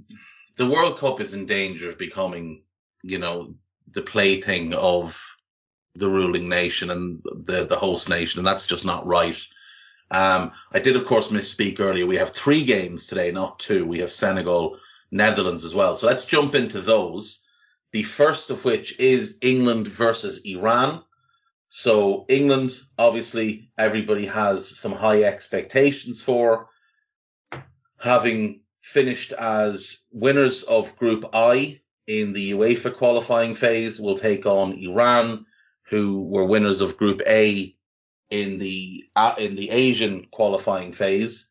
the 0.56 0.68
World 0.68 0.98
Cup 0.98 1.20
is 1.20 1.34
in 1.34 1.46
danger 1.46 1.90
of 1.90 1.98
becoming, 1.98 2.64
you 3.02 3.18
know, 3.18 3.54
the 3.90 4.02
plaything 4.02 4.74
of 4.74 5.29
the 5.94 6.08
ruling 6.08 6.48
nation 6.48 6.90
and 6.90 7.22
the, 7.22 7.64
the 7.64 7.76
host 7.76 8.08
nation, 8.08 8.38
and 8.38 8.46
that's 8.46 8.66
just 8.66 8.84
not 8.84 9.06
right. 9.06 9.40
Um, 10.10 10.52
I 10.72 10.80
did, 10.80 10.96
of 10.96 11.04
course, 11.04 11.28
misspeak 11.28 11.80
earlier. 11.80 12.06
We 12.06 12.16
have 12.16 12.30
three 12.30 12.64
games 12.64 13.06
today, 13.06 13.30
not 13.30 13.58
two. 13.58 13.84
We 13.86 14.00
have 14.00 14.10
Senegal, 14.10 14.78
Netherlands 15.10 15.64
as 15.64 15.74
well. 15.74 15.96
So 15.96 16.06
let's 16.06 16.26
jump 16.26 16.54
into 16.54 16.80
those. 16.80 17.42
The 17.92 18.02
first 18.02 18.50
of 18.50 18.64
which 18.64 18.98
is 18.98 19.38
England 19.42 19.88
versus 19.88 20.40
Iran. 20.44 21.02
So 21.68 22.24
England, 22.28 22.76
obviously, 22.98 23.70
everybody 23.78 24.26
has 24.26 24.78
some 24.78 24.92
high 24.92 25.22
expectations 25.22 26.20
for 26.20 26.68
having 28.00 28.60
finished 28.80 29.32
as 29.32 29.98
winners 30.10 30.62
of 30.62 30.96
Group 30.96 31.26
I 31.32 31.80
in 32.06 32.32
the 32.32 32.52
UEFA 32.52 32.96
qualifying 32.96 33.54
phase 33.54 34.00
will 34.00 34.18
take 34.18 34.46
on 34.46 34.72
Iran, 34.72 35.46
who 35.90 36.22
were 36.22 36.44
winners 36.44 36.80
of 36.80 36.96
Group 36.96 37.20
A 37.26 37.76
in 38.30 38.58
the 38.58 39.04
uh, 39.16 39.34
in 39.38 39.56
the 39.56 39.70
Asian 39.70 40.24
qualifying 40.30 40.92
phase. 40.92 41.50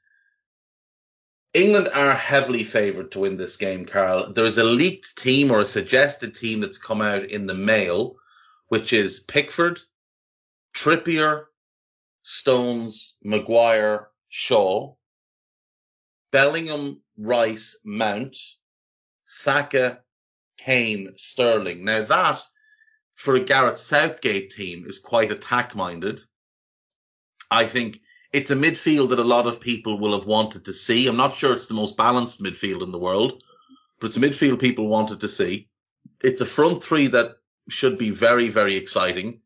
England 1.53 1.89
are 1.93 2.13
heavily 2.13 2.63
favoured 2.63 3.11
to 3.11 3.19
win 3.19 3.35
this 3.35 3.57
game, 3.57 3.85
Karl. 3.85 4.31
There 4.31 4.45
is 4.45 4.57
a 4.57 4.63
leaked 4.63 5.17
team 5.17 5.51
or 5.51 5.59
a 5.59 5.65
suggested 5.65 6.35
team 6.35 6.61
that's 6.61 6.77
come 6.77 7.01
out 7.01 7.23
in 7.23 7.47
the 7.47 7.55
mail, 7.55 8.15
which 8.67 8.93
is 8.93 9.19
Pickford, 9.19 9.79
Trippier, 10.73 11.45
Stones, 12.23 13.15
Maguire, 13.23 14.09
Shaw, 14.29 14.93
Bellingham, 16.31 17.01
Rice, 17.17 17.79
Mount, 17.83 18.37
Saka, 19.23 20.01
Kane, 20.57 21.13
Sterling. 21.17 21.83
Now 21.83 22.03
that 22.03 22.41
for 23.19 23.35
a 23.35 23.41
Gareth 23.41 23.77
Southgate 23.77 24.49
team 24.49 24.85
is 24.87 24.97
quite 24.97 25.29
attack 25.29 25.75
minded. 25.75 26.23
I 27.51 27.65
think 27.65 27.99
it's 28.31 28.49
a 28.49 28.55
midfield 28.55 29.09
that 29.09 29.19
a 29.19 29.25
lot 29.25 29.45
of 29.45 29.59
people 29.59 29.99
will 29.99 30.17
have 30.17 30.25
wanted 30.25 30.63
to 30.65 30.73
see. 30.73 31.05
I'm 31.05 31.17
not 31.17 31.35
sure 31.35 31.51
it's 31.51 31.67
the 31.67 31.73
most 31.73 31.97
balanced 31.97 32.41
midfield 32.41 32.81
in 32.81 32.93
the 32.93 32.97
world, 32.97 33.43
but 33.99 34.07
it's 34.07 34.15
a 34.15 34.21
midfield 34.21 34.61
people 34.61 34.87
wanted 34.87 35.19
to 35.19 35.27
see. 35.27 35.67
It's 36.23 36.39
a 36.39 36.45
front 36.45 36.81
three 36.81 37.07
that 37.07 37.35
should 37.67 37.97
be 37.97 38.11
very, 38.11 38.47
very 38.47 38.77
exciting. 38.77 39.41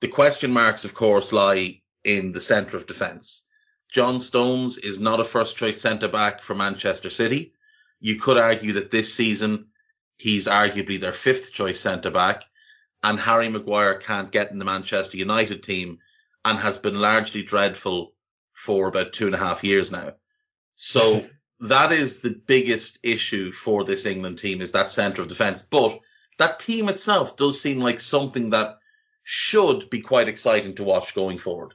The 0.00 0.08
question 0.08 0.52
marks, 0.52 0.84
of 0.84 0.92
course, 0.92 1.32
lie 1.32 1.82
in 2.02 2.32
the 2.32 2.40
centre 2.40 2.76
of 2.76 2.88
defence. 2.88 3.44
John 3.88 4.20
Stones 4.20 4.78
is 4.78 4.98
not 4.98 5.20
a 5.20 5.24
first 5.24 5.56
choice 5.56 5.80
centre 5.80 6.08
back 6.08 6.42
for 6.42 6.56
Manchester 6.56 7.10
City. 7.10 7.52
You 8.00 8.16
could 8.18 8.36
argue 8.36 8.72
that 8.72 8.90
this 8.90 9.14
season 9.14 9.68
he's 10.16 10.48
arguably 10.48 10.98
their 10.98 11.12
fifth 11.12 11.52
choice 11.52 11.78
centre 11.78 12.10
back 12.10 12.46
and 13.02 13.18
Harry 13.18 13.48
Maguire 13.48 13.98
can't 13.98 14.30
get 14.30 14.50
in 14.50 14.58
the 14.58 14.64
Manchester 14.64 15.16
United 15.16 15.62
team 15.62 15.98
and 16.44 16.58
has 16.58 16.78
been 16.78 17.00
largely 17.00 17.42
dreadful 17.42 18.14
for 18.52 18.88
about 18.88 19.12
two 19.12 19.26
and 19.26 19.34
a 19.34 19.38
half 19.38 19.64
years 19.64 19.90
now. 19.90 20.12
So 20.74 21.26
that 21.60 21.92
is 21.92 22.20
the 22.20 22.30
biggest 22.30 22.98
issue 23.02 23.52
for 23.52 23.84
this 23.84 24.06
England 24.06 24.38
team 24.38 24.60
is 24.60 24.72
that 24.72 24.90
centre 24.90 25.22
of 25.22 25.28
defence. 25.28 25.62
But 25.62 26.00
that 26.38 26.60
team 26.60 26.88
itself 26.88 27.36
does 27.36 27.60
seem 27.60 27.80
like 27.80 28.00
something 28.00 28.50
that 28.50 28.78
should 29.22 29.90
be 29.90 30.00
quite 30.00 30.28
exciting 30.28 30.74
to 30.76 30.84
watch 30.84 31.14
going 31.14 31.38
forward. 31.38 31.74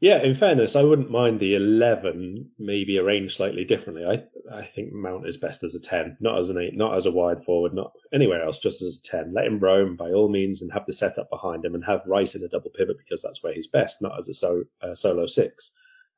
Yeah, 0.00 0.22
in 0.22 0.34
fairness, 0.34 0.76
I 0.76 0.82
wouldn't 0.82 1.10
mind 1.10 1.40
the 1.40 1.54
11 1.54 2.50
maybe 2.58 2.98
arranged 2.98 3.36
slightly 3.36 3.64
differently. 3.64 4.04
I 4.04 4.24
I 4.54 4.64
think 4.64 4.92
Mount 4.92 5.26
is 5.26 5.36
best 5.36 5.62
as 5.62 5.74
a 5.74 5.80
10, 5.80 6.18
not 6.20 6.38
as 6.38 6.50
an 6.50 6.58
8, 6.58 6.74
not 6.76 6.96
as 6.96 7.06
a 7.06 7.12
wide 7.12 7.44
forward, 7.44 7.72
not 7.72 7.92
anywhere 8.12 8.44
else, 8.44 8.58
just 8.58 8.82
as 8.82 8.98
a 8.98 9.02
10. 9.02 9.32
Let 9.32 9.46
him 9.46 9.58
roam 9.58 9.96
by 9.96 10.10
all 10.10 10.28
means 10.28 10.60
and 10.60 10.72
have 10.72 10.86
the 10.86 10.92
setup 10.92 11.30
behind 11.30 11.64
him 11.64 11.74
and 11.74 11.84
have 11.84 12.06
Rice 12.06 12.34
in 12.34 12.44
a 12.44 12.48
double 12.48 12.70
pivot 12.70 12.98
because 12.98 13.22
that's 13.22 13.42
where 13.42 13.54
he's 13.54 13.68
best, 13.68 14.02
not 14.02 14.18
as 14.18 14.28
a 14.28 14.34
so, 14.34 14.64
solo 14.92 15.26
6. 15.26 15.70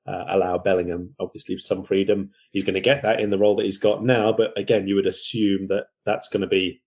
Uh, 0.07 0.25
allow 0.29 0.59
Bellingham 0.59 1.15
obviously 1.19 1.59
some 1.59 1.85
freedom. 1.85 2.31
He's 2.53 2.65
going 2.65 2.75
to 2.75 2.81
get 2.81 3.03
that 3.03 3.21
in 3.21 3.31
the 3.31 3.39
role 3.39 3.57
that 3.57 3.65
he's 3.65 3.79
got 3.79 4.05
now, 4.05 4.33
but 4.33 4.57
again, 4.59 4.87
you 4.87 4.97
would 4.97 5.07
assume 5.07 5.69
that 5.69 5.87
that's 6.05 6.29
going 6.29 6.43
to 6.43 6.47
be 6.47 6.83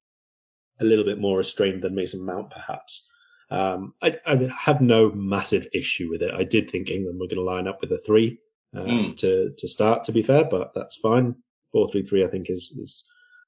a 0.79 0.85
little 0.85 1.03
bit 1.03 1.19
more 1.19 1.37
restrained 1.37 1.83
than 1.83 1.95
Mason 1.95 2.25
Mount 2.25 2.51
perhaps. 2.51 3.08
Um, 3.51 3.93
I, 4.01 4.15
I, 4.25 4.49
have 4.55 4.79
no 4.79 5.11
massive 5.11 5.67
issue 5.73 6.09
with 6.09 6.21
it. 6.21 6.31
I 6.31 6.43
did 6.43 6.69
think 6.69 6.89
England 6.89 7.19
were 7.19 7.25
going 7.25 7.37
to 7.37 7.41
line 7.43 7.67
up 7.67 7.81
with 7.81 7.91
a 7.91 7.97
three 7.97 8.37
uh, 8.75 8.81
mm. 8.81 9.17
to 9.17 9.53
to 9.57 9.67
start, 9.67 10.03
to 10.03 10.11
be 10.11 10.21
fair, 10.21 10.45
but 10.45 10.73
that's 10.75 10.97
fine. 10.97 11.35
Four 11.71 11.89
three 11.89 12.03
three, 12.03 12.23
I 12.23 12.27
think, 12.27 12.49
is 12.49 12.77
is 12.79 13.05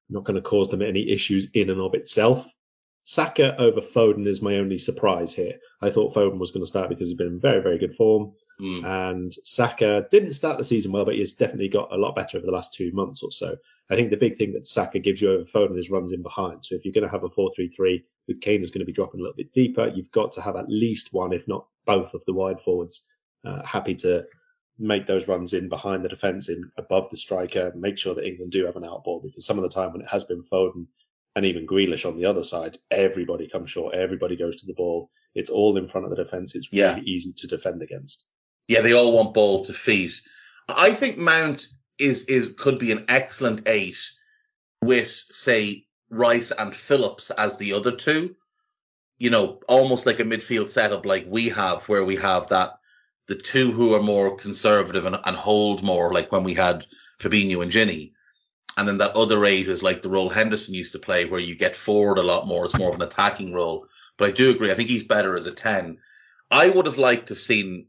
not 0.10 0.24
going 0.24 0.36
to 0.36 0.42
cause 0.42 0.70
them 0.70 0.82
any 0.82 1.12
issues 1.12 1.50
in 1.54 1.70
and 1.70 1.80
of 1.80 1.94
itself. 1.94 2.52
Saka 3.06 3.60
over 3.60 3.82
Foden 3.82 4.28
is 4.28 4.42
my 4.42 4.58
only 4.58 4.78
surprise 4.78 5.34
here. 5.34 5.56
I 5.82 5.90
thought 5.90 6.14
Foden 6.14 6.40
was 6.40 6.52
going 6.52 6.64
to 6.64 6.68
start 6.68 6.90
because 6.90 7.10
he's 7.10 7.18
been 7.18 7.28
in 7.28 7.40
very, 7.40 7.62
very 7.62 7.78
good 7.78 7.94
form. 7.96 8.34
Mm. 8.62 9.12
And 9.12 9.34
Saka 9.44 10.06
didn't 10.12 10.34
start 10.34 10.60
the 10.60 10.64
season 10.64 10.92
well, 10.92 11.06
but 11.06 11.16
he's 11.16 11.34
definitely 11.34 11.70
got 11.70 11.92
a 11.92 11.98
lot 11.98 12.16
better 12.16 12.38
over 12.38 12.46
the 12.46 12.52
last 12.52 12.74
two 12.74 12.92
months 12.92 13.24
or 13.24 13.32
so. 13.32 13.58
I 13.90 13.96
think 13.96 14.12
the 14.12 14.18
big 14.18 14.38
thing 14.38 14.54
that 14.54 14.68
Saka 14.68 15.00
gives 15.00 15.20
you 15.20 15.32
over 15.32 15.44
Foden 15.44 15.80
is 15.80 15.90
runs 15.90 16.14
in 16.14 16.22
behind. 16.22 16.64
So 16.64 16.76
if 16.76 16.86
you're 16.86 16.94
going 16.94 17.08
to 17.08 17.12
have 17.12 17.24
a 17.24 17.30
4-3-3 17.30 18.04
with 18.28 18.40
Kane 18.40 18.60
who's 18.60 18.72
going 18.72 18.82
to 18.82 18.86
be 18.86 18.94
dropping 18.94 19.20
a 19.20 19.24
little 19.24 19.36
bit 19.36 19.52
deeper, 19.52 19.92
you've 19.94 20.12
got 20.12 20.34
to 20.34 20.42
have 20.42 20.56
at 20.56 20.70
least 20.70 21.12
one, 21.12 21.34
if 21.34 21.48
not 21.48 21.66
both 21.86 22.14
of 22.14 22.24
the 22.26 22.34
wide 22.34 22.62
forwards, 22.62 23.08
uh, 23.44 23.66
happy 23.66 23.96
to 23.96 24.26
make 24.78 25.08
those 25.08 25.28
runs 25.28 25.54
in 25.54 25.68
behind 25.68 26.06
the 26.06 26.10
defence 26.10 26.50
in 26.50 26.72
above 26.78 27.10
the 27.10 27.18
striker, 27.18 27.74
make 27.76 27.98
sure 27.98 28.16
that 28.16 28.26
England 28.26 28.52
do 28.52 28.66
have 28.66 28.76
an 28.76 28.86
out 28.86 29.04
ball 29.04 29.22
because 29.24 29.46
some 29.46 29.58
of 29.58 29.64
the 29.64 29.70
time 29.70 29.92
when 29.92 30.02
it 30.02 30.10
has 30.10 30.24
been 30.24 30.44
Foden 30.44 30.88
and 31.36 31.46
even 31.46 31.68
Grealish 31.68 32.08
on 32.08 32.18
the 32.18 32.26
other 32.26 32.44
side, 32.44 32.78
everybody 32.90 33.48
comes 33.48 33.72
short, 33.72 33.96
everybody 33.96 34.36
goes 34.36 34.58
to 34.58 34.68
the 34.68 34.74
ball. 34.74 35.10
It's 35.34 35.50
all 35.50 35.78
in 35.78 35.88
front 35.88 36.06
of 36.06 36.12
the 36.12 36.24
defence. 36.24 36.56
It's 36.56 36.72
really 36.72 36.80
yeah. 36.84 37.00
easy 37.06 37.34
to 37.38 37.48
defend 37.48 37.82
against. 37.82 38.28
Yeah, 38.68 38.82
they 38.82 38.94
all 38.94 39.12
want 39.12 39.34
ball 39.34 39.66
to 39.66 39.74
feet. 39.74 40.22
I 40.68 40.92
think 40.92 41.18
Mount 41.18 41.68
is 41.98 42.26
is 42.26 42.54
could 42.58 42.80
be 42.80 42.92
an 42.92 43.06
excellent 43.08 43.68
eight 43.68 43.98
with 44.82 45.24
say 45.32 45.86
Rice 46.10 46.52
and 46.52 46.74
Phillips 46.74 47.32
as 47.32 47.58
the 47.58 47.74
other 47.74 47.92
two. 47.92 48.36
You 49.18 49.30
know, 49.30 49.60
almost 49.68 50.06
like 50.06 50.20
a 50.20 50.24
midfield 50.24 50.68
setup 50.68 51.06
like 51.06 51.26
we 51.28 51.50
have, 51.50 51.84
where 51.84 52.04
we 52.04 52.16
have 52.16 52.48
that 52.48 52.80
the 53.28 53.36
two 53.36 53.72
who 53.72 53.94
are 53.94 54.02
more 54.02 54.36
conservative 54.36 55.06
and, 55.06 55.18
and 55.24 55.36
hold 55.36 55.84
more, 55.84 56.12
like 56.12 56.32
when 56.32 56.44
we 56.44 56.56
had 56.56 56.86
Fabinho 57.20 57.62
and 57.62 57.72
Gini 57.72 58.14
and 58.78 58.88
then 58.88 59.00
that 59.00 59.16
other 59.16 59.44
eight 59.46 59.68
is 59.68 59.84
like 59.84 60.02
the 60.02 60.10
role 60.10 60.30
Henderson 60.30 60.74
used 60.74 60.94
to 60.94 61.00
play, 61.00 61.26
where 61.26 61.40
you 61.40 61.56
get 61.56 61.76
forward 61.76 62.18
a 62.18 62.24
lot 62.24 62.48
more. 62.48 62.66
It's 62.66 62.78
more 62.78 62.90
of 62.90 62.96
an 62.96 63.02
attacking 63.02 63.54
role. 63.54 63.88
But 64.18 64.30
I 64.30 64.32
do 64.32 64.52
agree. 64.52 64.72
I 64.72 64.76
think 64.76 64.90
he's 64.90 65.04
better 65.04 65.36
as 65.36 65.46
a 65.46 65.52
10. 65.52 65.98
I 66.50 66.70
would 66.70 66.86
have 66.86 66.98
liked 66.98 67.28
to 67.28 67.34
have 67.34 67.42
seen 67.42 67.88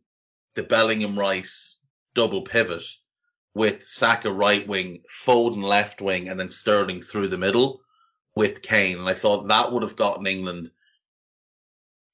the 0.54 0.62
Bellingham 0.62 1.18
Rice 1.18 1.78
double 2.14 2.42
pivot 2.42 2.84
with 3.54 3.82
Saka 3.82 4.32
right 4.32 4.66
wing, 4.66 5.02
Foden 5.08 5.62
left 5.62 6.00
wing, 6.00 6.28
and 6.28 6.38
then 6.38 6.50
Sterling 6.50 7.02
through 7.02 7.28
the 7.28 7.38
middle 7.38 7.82
with 8.34 8.62
Kane. 8.62 8.98
And 8.98 9.08
I 9.08 9.14
thought 9.14 9.48
that 9.48 9.72
would 9.72 9.82
have 9.82 9.96
gotten 9.96 10.26
England 10.26 10.70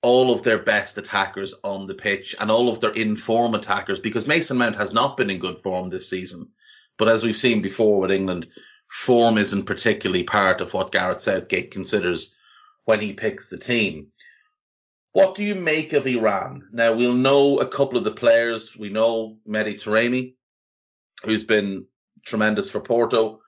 all 0.03 0.33
of 0.33 0.43
their 0.43 0.59
best 0.59 0.97
attackers 0.99 1.55
on 1.65 1.87
the 1.87 1.95
pitch 1.95 2.35
and 2.39 2.51
all 2.51 2.69
of 2.69 2.81
their 2.81 2.93
inform 2.93 3.55
attackers 3.55 3.99
because 3.99 4.27
Mason 4.27 4.57
Mount 4.57 4.77
has 4.77 4.93
not 4.93 5.17
been 5.17 5.31
in 5.31 5.39
good 5.39 5.61
form 5.61 5.89
this 5.89 6.09
season. 6.09 6.49
But 6.97 7.09
as 7.09 7.25
we've 7.25 7.37
seen 7.37 7.63
before 7.63 8.01
with 8.01 8.13
England, 8.13 8.47
form 8.89 9.39
isn't 9.39 9.67
particularly 9.67 10.25
part 10.25 10.61
of 10.61 10.73
what 10.73 10.93
Gareth 10.93 11.21
Southgate 11.21 11.71
considers 11.71 12.35
when 12.85 13.01
he 13.01 13.13
picks 13.13 13.49
the 13.49 13.59
team. 13.59 14.09
What 15.19 15.35
do 15.35 15.43
you 15.43 15.57
make 15.57 15.95
of 15.95 16.07
Iran? 16.07 16.69
Now 16.71 16.95
we'll 16.95 17.15
know 17.15 17.59
a 17.59 17.67
couple 17.67 17.99
of 17.99 18.05
the 18.05 18.13
players. 18.13 18.77
We 18.77 18.89
know 18.91 19.39
Taremi, 19.49 20.35
who's 21.25 21.43
been 21.43 21.87
tremendous 22.25 22.71
for 22.71 22.81
Porto. 22.81 23.41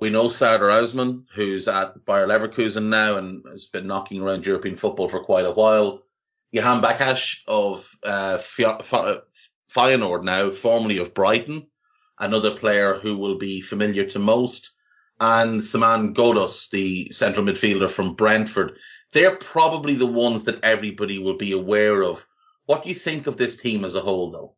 We 0.00 0.08
know 0.08 0.30
Sardar 0.30 0.70
Azmoun, 0.70 1.24
who's 1.34 1.68
at 1.68 2.04
Bayer 2.06 2.26
Leverkusen 2.26 2.88
now 2.88 3.18
and 3.18 3.44
has 3.46 3.66
been 3.66 3.86
knocking 3.86 4.22
around 4.22 4.46
European 4.46 4.76
football 4.76 5.10
for 5.10 5.22
quite 5.22 5.44
a 5.44 5.52
while. 5.52 6.02
Jahanbakhsh 6.54 7.40
of 7.46 7.94
uh, 8.02 8.38
Feyenoord 8.38 10.24
now, 10.24 10.50
formerly 10.50 10.96
of 10.96 11.12
Brighton, 11.12 11.66
another 12.18 12.56
player 12.56 12.98
who 13.00 13.18
will 13.18 13.36
be 13.36 13.60
familiar 13.60 14.06
to 14.06 14.18
most, 14.18 14.70
and 15.20 15.62
Saman 15.62 16.14
Ghoddos, 16.14 16.70
the 16.70 17.10
central 17.10 17.44
midfielder 17.44 17.90
from 17.90 18.14
Brentford. 18.14 18.78
They're 19.12 19.36
probably 19.36 19.94
the 19.94 20.06
ones 20.06 20.44
that 20.44 20.64
everybody 20.64 21.18
will 21.18 21.36
be 21.36 21.52
aware 21.52 22.02
of. 22.02 22.26
What 22.66 22.82
do 22.82 22.90
you 22.90 22.94
think 22.94 23.26
of 23.26 23.36
this 23.36 23.56
team 23.56 23.84
as 23.84 23.94
a 23.94 24.00
whole, 24.00 24.30
though? 24.30 24.54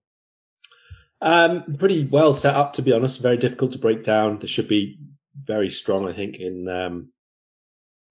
Um, 1.23 1.77
pretty 1.77 2.05
well 2.05 2.35
set 2.35 2.57
up, 2.57 2.75
to 2.75 2.83
be 2.83 2.93
honest. 2.93 3.21
Very 3.21 3.37
difficult 3.37 3.73
to 3.73 3.79
break 3.79 4.03
down. 4.03 4.39
They 4.39 4.47
should 4.47 4.69
be 4.69 4.99
very 5.37 5.71
strong, 5.71 6.09
I 6.09 6.13
think, 6.13 6.37
in 6.37 6.69
um, 6.69 7.13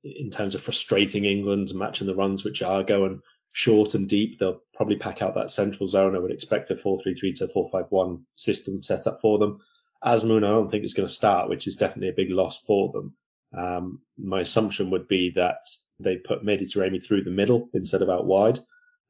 in 0.03 0.29
terms 0.29 0.55
of 0.55 0.61
frustrating 0.61 1.25
England, 1.25 1.73
matching 1.73 2.07
the 2.07 2.15
runs 2.15 2.43
which 2.43 2.61
are 2.61 2.83
going 2.83 3.21
short 3.53 3.95
and 3.95 4.07
deep. 4.07 4.37
They'll 4.37 4.61
probably 4.73 4.97
pack 4.97 5.21
out 5.21 5.35
that 5.35 5.51
central 5.51 5.87
zone. 5.89 6.15
I 6.15 6.19
would 6.19 6.31
expect 6.31 6.71
a 6.71 6.75
4-3-3 6.75 7.35
to 7.37 7.47
4-5-1 7.47 8.21
system 8.35 8.81
set 8.83 9.07
up 9.07 9.19
for 9.21 9.39
them. 9.39 9.59
Azmoun, 10.03 10.45
I 10.45 10.49
don't 10.49 10.71
think 10.71 10.85
is 10.85 10.93
going 10.93 11.07
to 11.07 11.13
start, 11.13 11.49
which 11.49 11.67
is 11.67 11.75
definitely 11.75 12.09
a 12.09 12.15
big 12.15 12.29
loss 12.29 12.61
for 12.61 12.91
them. 12.93 13.15
Um, 13.51 14.01
my 14.17 14.41
assumption 14.41 14.91
would 14.91 15.07
be 15.07 15.31
that 15.35 15.65
they 15.99 16.17
put 16.17 16.45
Taremi 16.45 17.03
through 17.03 17.23
the 17.23 17.31
middle 17.31 17.69
instead 17.73 18.01
of 18.01 18.09
out 18.09 18.25
wide 18.25 18.59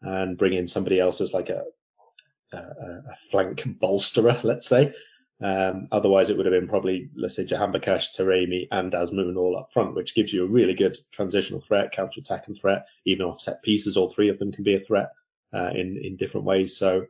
and 0.01 0.37
bring 0.37 0.53
in 0.53 0.67
somebody 0.67 0.99
else 0.99 1.21
as 1.21 1.33
like 1.33 1.49
a, 1.49 1.63
a, 2.51 2.57
a 2.57 3.15
flank 3.31 3.63
bolsterer, 3.79 4.39
let's 4.43 4.67
say. 4.67 4.93
Um, 5.41 5.87
otherwise, 5.91 6.29
it 6.29 6.35
would 6.35 6.45
have 6.45 6.53
been 6.53 6.67
probably, 6.67 7.09
let's 7.15 7.35
say, 7.35 7.45
Jahanbakhsh, 7.45 8.17
Taremi, 8.17 8.67
and 8.71 8.91
Azmoun 8.91 9.37
all 9.37 9.57
up 9.57 9.71
front, 9.71 9.95
which 9.95 10.13
gives 10.13 10.33
you 10.33 10.43
a 10.43 10.49
really 10.49 10.73
good 10.73 10.97
transitional 11.11 11.61
threat, 11.61 11.91
counter 11.91 12.19
attacking 12.19 12.55
threat. 12.55 12.87
Even 13.05 13.25
off 13.25 13.39
set 13.39 13.63
pieces, 13.63 13.95
all 13.95 14.09
three 14.09 14.29
of 14.29 14.37
them 14.37 14.51
can 14.51 14.65
be 14.65 14.75
a 14.75 14.81
threat 14.81 15.11
uh, 15.53 15.69
in 15.69 15.99
in 16.03 16.17
different 16.17 16.45
ways. 16.45 16.77
So, 16.77 17.05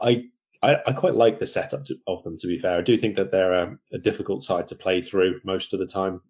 I, 0.00 0.24
I, 0.62 0.76
I 0.86 0.92
quite 0.92 1.14
like 1.14 1.38
the 1.38 1.46
setup 1.46 1.84
to, 1.84 1.96
of 2.06 2.24
them. 2.24 2.38
To 2.38 2.46
be 2.46 2.58
fair, 2.58 2.78
I 2.78 2.82
do 2.82 2.96
think 2.96 3.16
that 3.16 3.30
they're 3.30 3.52
a, 3.52 3.78
a 3.92 3.98
difficult 3.98 4.42
side 4.42 4.68
to 4.68 4.74
play 4.74 5.02
through 5.02 5.40
most 5.44 5.74
of 5.74 5.80
the 5.80 5.86
time. 5.86 6.22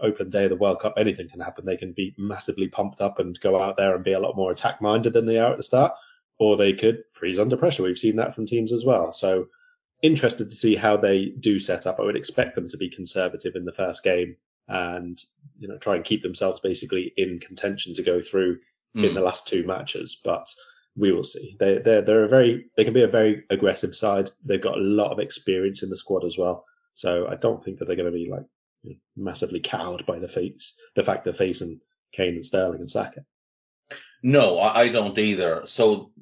Open 0.00 0.30
day 0.30 0.44
of 0.44 0.50
the 0.50 0.56
World 0.56 0.80
Cup, 0.80 0.94
anything 0.96 1.28
can 1.28 1.40
happen. 1.40 1.64
They 1.64 1.76
can 1.76 1.92
be 1.92 2.14
massively 2.18 2.68
pumped 2.68 3.00
up 3.00 3.18
and 3.18 3.38
go 3.40 3.60
out 3.60 3.76
there 3.76 3.94
and 3.94 4.04
be 4.04 4.12
a 4.12 4.20
lot 4.20 4.36
more 4.36 4.50
attack 4.50 4.80
minded 4.80 5.12
than 5.12 5.26
they 5.26 5.38
are 5.38 5.52
at 5.52 5.56
the 5.56 5.62
start, 5.62 5.92
or 6.38 6.56
they 6.56 6.72
could 6.72 7.04
freeze 7.12 7.38
under 7.38 7.56
pressure. 7.56 7.82
We've 7.82 7.98
seen 7.98 8.16
that 8.16 8.34
from 8.34 8.46
teams 8.46 8.72
as 8.72 8.84
well. 8.84 9.12
So 9.12 9.46
interested 10.02 10.50
to 10.50 10.56
see 10.56 10.76
how 10.76 10.96
they 10.96 11.26
do 11.38 11.58
set 11.58 11.86
up. 11.86 11.98
I 11.98 12.04
would 12.04 12.16
expect 12.16 12.54
them 12.54 12.68
to 12.68 12.76
be 12.76 12.90
conservative 12.90 13.54
in 13.54 13.64
the 13.64 13.72
first 13.72 14.02
game 14.02 14.36
and 14.68 15.18
you 15.58 15.66
know 15.66 15.78
try 15.78 15.96
and 15.96 16.04
keep 16.04 16.22
themselves 16.22 16.60
basically 16.60 17.12
in 17.16 17.40
contention 17.40 17.94
to 17.94 18.02
go 18.02 18.20
through 18.20 18.58
mm. 18.96 19.04
in 19.04 19.08
hmm. 19.08 19.14
the 19.14 19.20
last 19.20 19.48
two 19.48 19.64
matches. 19.66 20.20
But 20.22 20.46
we 20.96 21.12
will 21.12 21.24
see. 21.24 21.56
They 21.58 21.78
they're 21.78 22.02
they're 22.02 22.24
a 22.24 22.28
very 22.28 22.66
they 22.76 22.84
can 22.84 22.94
be 22.94 23.02
a 23.02 23.08
very 23.08 23.44
aggressive 23.50 23.94
side. 23.94 24.30
They've 24.44 24.60
got 24.60 24.78
a 24.78 24.82
lot 24.82 25.12
of 25.12 25.18
experience 25.18 25.82
in 25.82 25.90
the 25.90 25.96
squad 25.96 26.24
as 26.24 26.38
well. 26.38 26.64
So 26.94 27.26
I 27.28 27.36
don't 27.36 27.62
think 27.62 27.78
that 27.78 27.86
they're 27.86 27.96
going 27.96 28.12
to 28.12 28.18
be 28.18 28.28
like 28.30 28.44
massively 29.16 29.60
cowed 29.60 30.06
by 30.06 30.18
the 30.18 30.28
face 30.28 30.80
the 30.94 31.02
fact 31.02 31.24
they're 31.24 31.32
facing 31.32 31.80
Kane 32.12 32.34
and 32.34 32.44
Sterling 32.44 32.80
and 32.80 32.90
Saka. 32.90 33.24
No, 34.22 34.58
I 34.58 34.88
don't 34.88 35.18
either. 35.18 35.62
So 35.66 36.12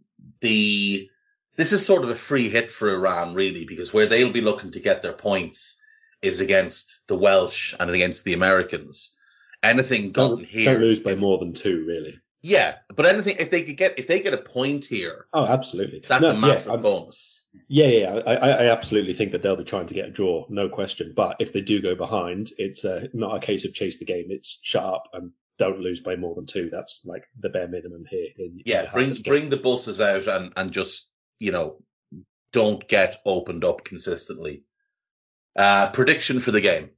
the 0.40 1.08
this 1.56 1.72
is 1.72 1.84
sort 1.84 2.04
of 2.04 2.10
a 2.10 2.14
free 2.14 2.48
hit 2.48 2.70
for 2.70 2.94
Iran, 2.94 3.34
really, 3.34 3.64
because 3.64 3.92
where 3.92 4.06
they'll 4.06 4.32
be 4.32 4.40
looking 4.40 4.72
to 4.72 4.80
get 4.80 5.02
their 5.02 5.12
points 5.12 5.80
is 6.22 6.40
against 6.40 7.02
the 7.08 7.16
Welsh 7.16 7.74
and 7.78 7.90
against 7.90 8.24
the 8.24 8.34
Americans. 8.34 9.16
Anything 9.62 10.12
gotten 10.12 10.38
don't, 10.38 10.46
here. 10.46 10.72
Don't 10.72 10.82
lose 10.82 11.00
by 11.00 11.16
more 11.16 11.38
than 11.38 11.52
two, 11.52 11.84
really. 11.86 12.20
Yeah, 12.42 12.76
but 12.94 13.06
anything 13.06 13.36
if 13.40 13.50
they 13.50 13.62
could 13.62 13.76
get 13.76 13.98
if 13.98 14.06
they 14.06 14.20
get 14.20 14.34
a 14.34 14.38
point 14.38 14.84
here. 14.84 15.26
Oh, 15.32 15.44
absolutely. 15.44 16.04
That's 16.06 16.22
no, 16.22 16.30
a 16.30 16.38
massive 16.38 16.74
yeah, 16.74 16.80
bonus. 16.80 17.37
Yeah, 17.66 17.86
yeah, 17.86 18.14
I, 18.26 18.34
I 18.34 18.70
absolutely 18.70 19.14
think 19.14 19.32
that 19.32 19.42
they'll 19.42 19.56
be 19.56 19.64
trying 19.64 19.86
to 19.86 19.94
get 19.94 20.08
a 20.08 20.12
draw, 20.12 20.46
no 20.48 20.68
question. 20.68 21.12
But 21.16 21.36
if 21.40 21.52
they 21.52 21.60
do 21.60 21.82
go 21.82 21.94
behind, 21.94 22.50
it's 22.58 22.84
uh, 22.84 23.08
not 23.14 23.36
a 23.36 23.46
case 23.46 23.64
of 23.64 23.74
chase 23.74 23.98
the 23.98 24.04
game. 24.04 24.26
It's 24.28 24.60
shut 24.62 24.84
up 24.84 25.04
and 25.12 25.32
don't 25.58 25.80
lose 25.80 26.00
by 26.00 26.16
more 26.16 26.34
than 26.34 26.46
two. 26.46 26.70
That's 26.70 27.04
like 27.04 27.24
the 27.38 27.48
bare 27.48 27.68
minimum 27.68 28.04
here. 28.08 28.28
In, 28.38 28.60
yeah, 28.64 28.84
in 28.84 28.90
bring 28.92 29.14
bring 29.24 29.50
the 29.50 29.56
buses 29.56 30.00
out 30.00 30.28
and 30.28 30.52
and 30.56 30.72
just 30.72 31.08
you 31.38 31.52
know, 31.52 31.76
don't 32.52 32.86
get 32.88 33.20
opened 33.24 33.64
up 33.64 33.84
consistently. 33.84 34.64
Uh, 35.56 35.90
prediction 35.90 36.40
for 36.40 36.50
the 36.50 36.60
game. 36.60 36.90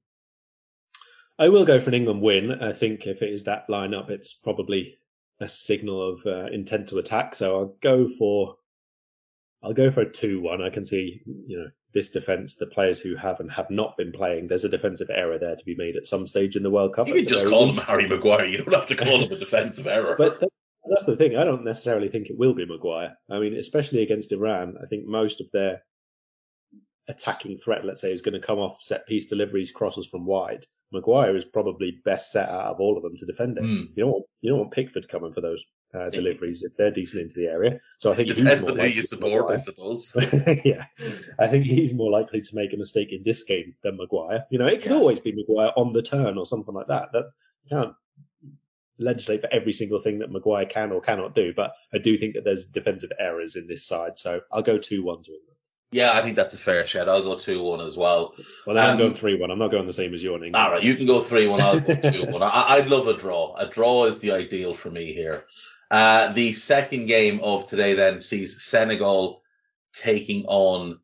I 1.39 1.49
will 1.49 1.65
go 1.65 1.81
for 1.81 1.89
an 1.89 1.95
England 1.95 2.21
win. 2.21 2.63
I 2.63 2.73
think 2.73 3.07
if 3.07 3.23
it 3.23 3.33
is 3.33 3.45
that 3.45 3.69
lineup, 3.69 4.11
it's 4.11 4.35
probably 4.35 4.99
a 5.41 5.49
signal 5.49 6.13
of 6.13 6.27
uh, 6.27 6.47
intent 6.47 6.89
to 6.89 6.99
attack. 6.99 7.35
So 7.35 7.57
I'll 7.57 7.77
go 7.83 8.09
for 8.09 8.57
I'll 9.63 9.75
go 9.75 9.91
for 9.91 10.01
a 10.01 10.11
two-one. 10.11 10.63
I 10.63 10.71
can 10.71 10.87
see 10.87 11.21
you 11.27 11.59
know 11.59 11.71
this 11.93 12.11
defence, 12.11 12.55
the 12.55 12.67
players 12.67 13.01
who 13.01 13.17
have 13.17 13.41
and 13.41 13.51
have 13.51 13.71
not 13.71 13.97
been 13.97 14.13
playing. 14.13 14.49
There's 14.49 14.65
a 14.65 14.69
defensive 14.69 15.11
error 15.11 15.39
there 15.39 15.57
to 15.57 15.65
be 15.65 15.77
made 15.77 15.97
at 15.97 16.07
some 16.07 16.27
stage 16.27 16.57
in 16.57 16.63
the 16.63 16.71
World 16.71 16.95
Cup. 16.95 17.09
You 17.09 17.15
can 17.15 17.27
just 17.27 17.47
call 17.47 17.67
least. 17.67 17.81
him 17.81 17.87
Harry 17.87 18.09
Maguire. 18.09 18.47
You 18.47 18.59
don't 18.59 18.75
have 18.75 18.87
to 18.89 18.97
call 18.97 19.21
him 19.21 19.33
a 19.33 19.39
defensive 19.39 19.87
error. 19.87 20.15
But 20.17 20.41
that's 20.89 21.05
the 21.05 21.17
thing. 21.17 21.37
I 21.37 21.45
don't 21.45 21.65
necessarily 21.65 22.09
think 22.09 22.29
it 22.29 22.39
will 22.39 22.55
be 22.55 22.67
Maguire. 22.67 23.17
I 23.31 23.39
mean, 23.39 23.57
especially 23.57 24.03
against 24.03 24.33
Iran, 24.33 24.77
I 24.83 24.87
think 24.87 25.07
most 25.07 25.41
of 25.41 25.49
their 25.53 25.83
attacking 27.09 27.59
threat, 27.59 27.85
let's 27.85 28.01
say, 28.01 28.13
is 28.13 28.23
going 28.23 28.41
to 28.41 28.47
come 28.47 28.59
off 28.59 28.81
set 28.81 29.07
piece 29.07 29.27
deliveries, 29.27 29.73
crosses 29.73 30.07
from 30.07 30.27
wide. 30.27 30.67
Maguire 30.93 31.37
is 31.37 31.45
probably 31.45 32.01
best 32.05 32.33
set 32.33 32.49
out 32.49 32.67
of 32.67 32.81
all 32.81 32.97
of 32.97 33.03
them 33.03 33.17
to 33.19 33.27
defend 33.27 33.59
it. 33.59 33.65
Mm. 33.65 33.89
You 33.97 34.05
don't 34.05 34.11
want, 34.11 34.25
you 34.41 34.51
don't 34.51 34.59
want 34.61 34.73
Pickford 34.73 35.09
coming 35.09 35.33
for 35.33 35.41
those 35.41 35.65
uh, 35.93 36.11
deliveries 36.11 36.63
if 36.63 36.77
they're 36.77 36.91
decent 36.91 37.23
into 37.23 37.35
the 37.37 37.47
area. 37.47 37.81
So 37.99 38.13
I 38.13 38.15
think 38.15 38.29
depends 38.29 38.69
on 38.69 38.79
who 38.79 38.87
you 38.87 39.03
support, 39.03 39.51
I 39.51 39.57
suppose. 39.57 40.15
yeah, 40.65 40.85
I 41.39 41.49
think 41.49 41.65
he's 41.65 41.95
more 41.95 42.11
likely 42.11 42.43
to 42.43 42.55
make 42.55 42.73
a 42.73 42.77
mistake 42.77 43.13
in 43.13 43.23
this 43.25 43.43
game 43.45 43.75
than 43.83 43.97
Maguire. 43.97 44.45
You 44.51 44.59
know, 44.59 44.67
it 44.67 44.83
can 44.83 44.93
yeah. 44.93 44.99
always 44.99 45.21
be 45.21 45.33
Maguire 45.33 45.73
on 45.77 45.93
the 45.93 46.03
turn 46.03 46.39
or 46.39 46.47
something 46.47 46.75
like 46.75 46.89
that. 46.89 47.13
That 47.13 47.31
you 47.65 47.77
can't 47.77 47.95
legislate 48.99 49.41
for 49.41 49.53
every 49.53 49.73
single 49.73 50.01
thing 50.01 50.21
that 50.21 50.31
Maguire 50.31 50.67
can 50.67 50.93
or 50.93 51.01
cannot 51.01 51.35
do, 51.35 51.53
but 51.55 51.73
I 51.93 51.99
do 51.99 52.17
think 52.19 52.35
that 52.35 52.45
there's 52.45 52.67
defensive 52.67 53.11
errors 53.19 53.57
in 53.57 53.67
this 53.67 53.87
side. 53.87 54.19
So 54.19 54.43
I'll 54.53 54.63
go 54.63 54.79
2-1 54.79 55.25
to 55.25 55.33
England. 55.33 55.57
Yeah, 55.93 56.13
I 56.13 56.23
think 56.23 56.37
that's 56.37 56.55
a 56.55 56.59
fair 56.59 56.87
shot. 56.87 57.09
I'll 57.09 57.23
go 57.23 57.35
2-1 57.35 57.85
as 57.85 57.97
well. 57.97 58.35
Well, 58.65 58.79
um, 58.79 58.91
I'm 58.91 58.99
going 58.99 59.13
3-1. 59.13 59.51
I'm 59.51 59.59
not 59.59 59.73
going 59.73 59.87
the 59.87 59.93
same 59.93 60.15
as 60.15 60.23
you 60.23 60.35
on 60.35 60.45
England. 60.45 60.57
All 60.57 60.71
right, 60.71 60.83
you 60.83 60.95
can 60.95 61.07
go 61.07 61.21
3-1. 61.21 61.61
I'll 61.61 61.81
go 61.81 61.95
2-1. 61.97 62.41
I'd 62.43 62.89
love 62.89 63.09
a 63.09 63.17
draw. 63.17 63.57
A 63.57 63.69
draw 63.69 64.05
is 64.05 64.21
the 64.21 64.31
ideal 64.31 64.75
for 64.75 64.91
me 64.91 65.13
here. 65.13 65.47
Uh, 65.91 66.33
the 66.33 66.53
second 66.53 67.07
game 67.07 67.41
of 67.43 67.69
today 67.69 67.95
then 67.95 68.21
sees 68.21 68.63
Senegal 68.63 69.43
taking 69.93 70.45
on 70.47 71.01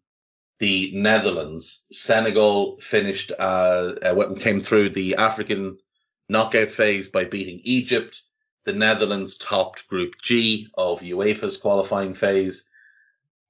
the 0.59 0.93
Netherlands. 0.95 1.87
Senegal 1.91 2.79
finished, 2.79 3.33
uh, 3.39 3.95
uh, 4.03 4.35
came 4.37 4.61
through 4.61 4.91
the 4.91 5.17
African 5.17 5.79
knockout 6.29 6.71
phase 6.71 7.09
by 7.09 7.25
beating 7.25 7.61
Egypt. 7.65 8.23
The 8.65 8.73
Netherlands 8.73 9.37
topped 9.37 9.89
Group 9.89 10.15
G 10.23 10.69
of 10.75 11.01
UEFA's 11.01 11.57
qualifying 11.57 12.15
phase. 12.15 12.69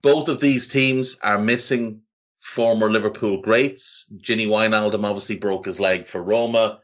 Both 0.03 0.29
of 0.29 0.40
these 0.40 0.68
teams 0.68 1.18
are 1.22 1.38
missing 1.38 2.03
former 2.40 2.90
Liverpool 2.90 3.40
greats. 3.40 4.12
Gini 4.18 4.46
Wijnaldum 4.46 5.05
obviously 5.05 5.37
broke 5.37 5.66
his 5.66 5.81
leg 5.81 6.07
for 6.07 6.22
Roma 6.22 6.81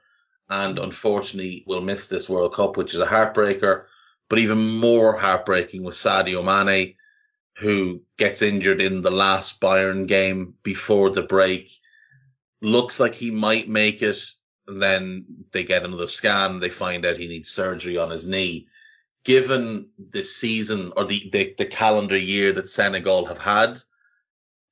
and 0.49 0.79
unfortunately 0.79 1.65
will 1.67 1.81
miss 1.81 2.09
this 2.09 2.29
World 2.29 2.55
Cup, 2.55 2.77
which 2.77 2.95
is 2.95 3.01
a 3.01 3.07
heartbreaker. 3.07 3.85
But 4.33 4.38
even 4.38 4.79
more 4.79 5.18
heartbreaking 5.18 5.85
was 5.85 5.99
Sadio 5.99 6.42
Mane, 6.42 6.95
who 7.59 8.01
gets 8.16 8.40
injured 8.40 8.81
in 8.81 9.03
the 9.03 9.11
last 9.11 9.61
Bayern 9.61 10.09
game 10.09 10.55
before 10.62 11.11
the 11.11 11.21
break. 11.21 11.71
Looks 12.62 12.99
like 12.99 13.14
he 13.14 13.31
might 13.31 13.68
make 13.68 14.01
it 14.01 14.25
and 14.66 14.81
then 14.81 15.27
they 15.51 15.64
get 15.64 15.85
another 15.85 16.09
scan. 16.09 16.61
They 16.61 16.71
find 16.71 17.05
out 17.05 17.18
he 17.18 17.29
needs 17.29 17.51
surgery 17.51 17.99
on 17.99 18.11
his 18.11 18.27
knee. 18.27 18.68
Given 19.23 19.90
the 19.99 20.25
season 20.25 20.95
or 20.97 21.05
the, 21.05 21.29
the, 21.31 21.55
the 21.59 21.66
calendar 21.66 22.16
year 22.16 22.53
that 22.53 22.71
Senegal 22.71 23.27
have 23.27 23.37
had, 23.37 23.83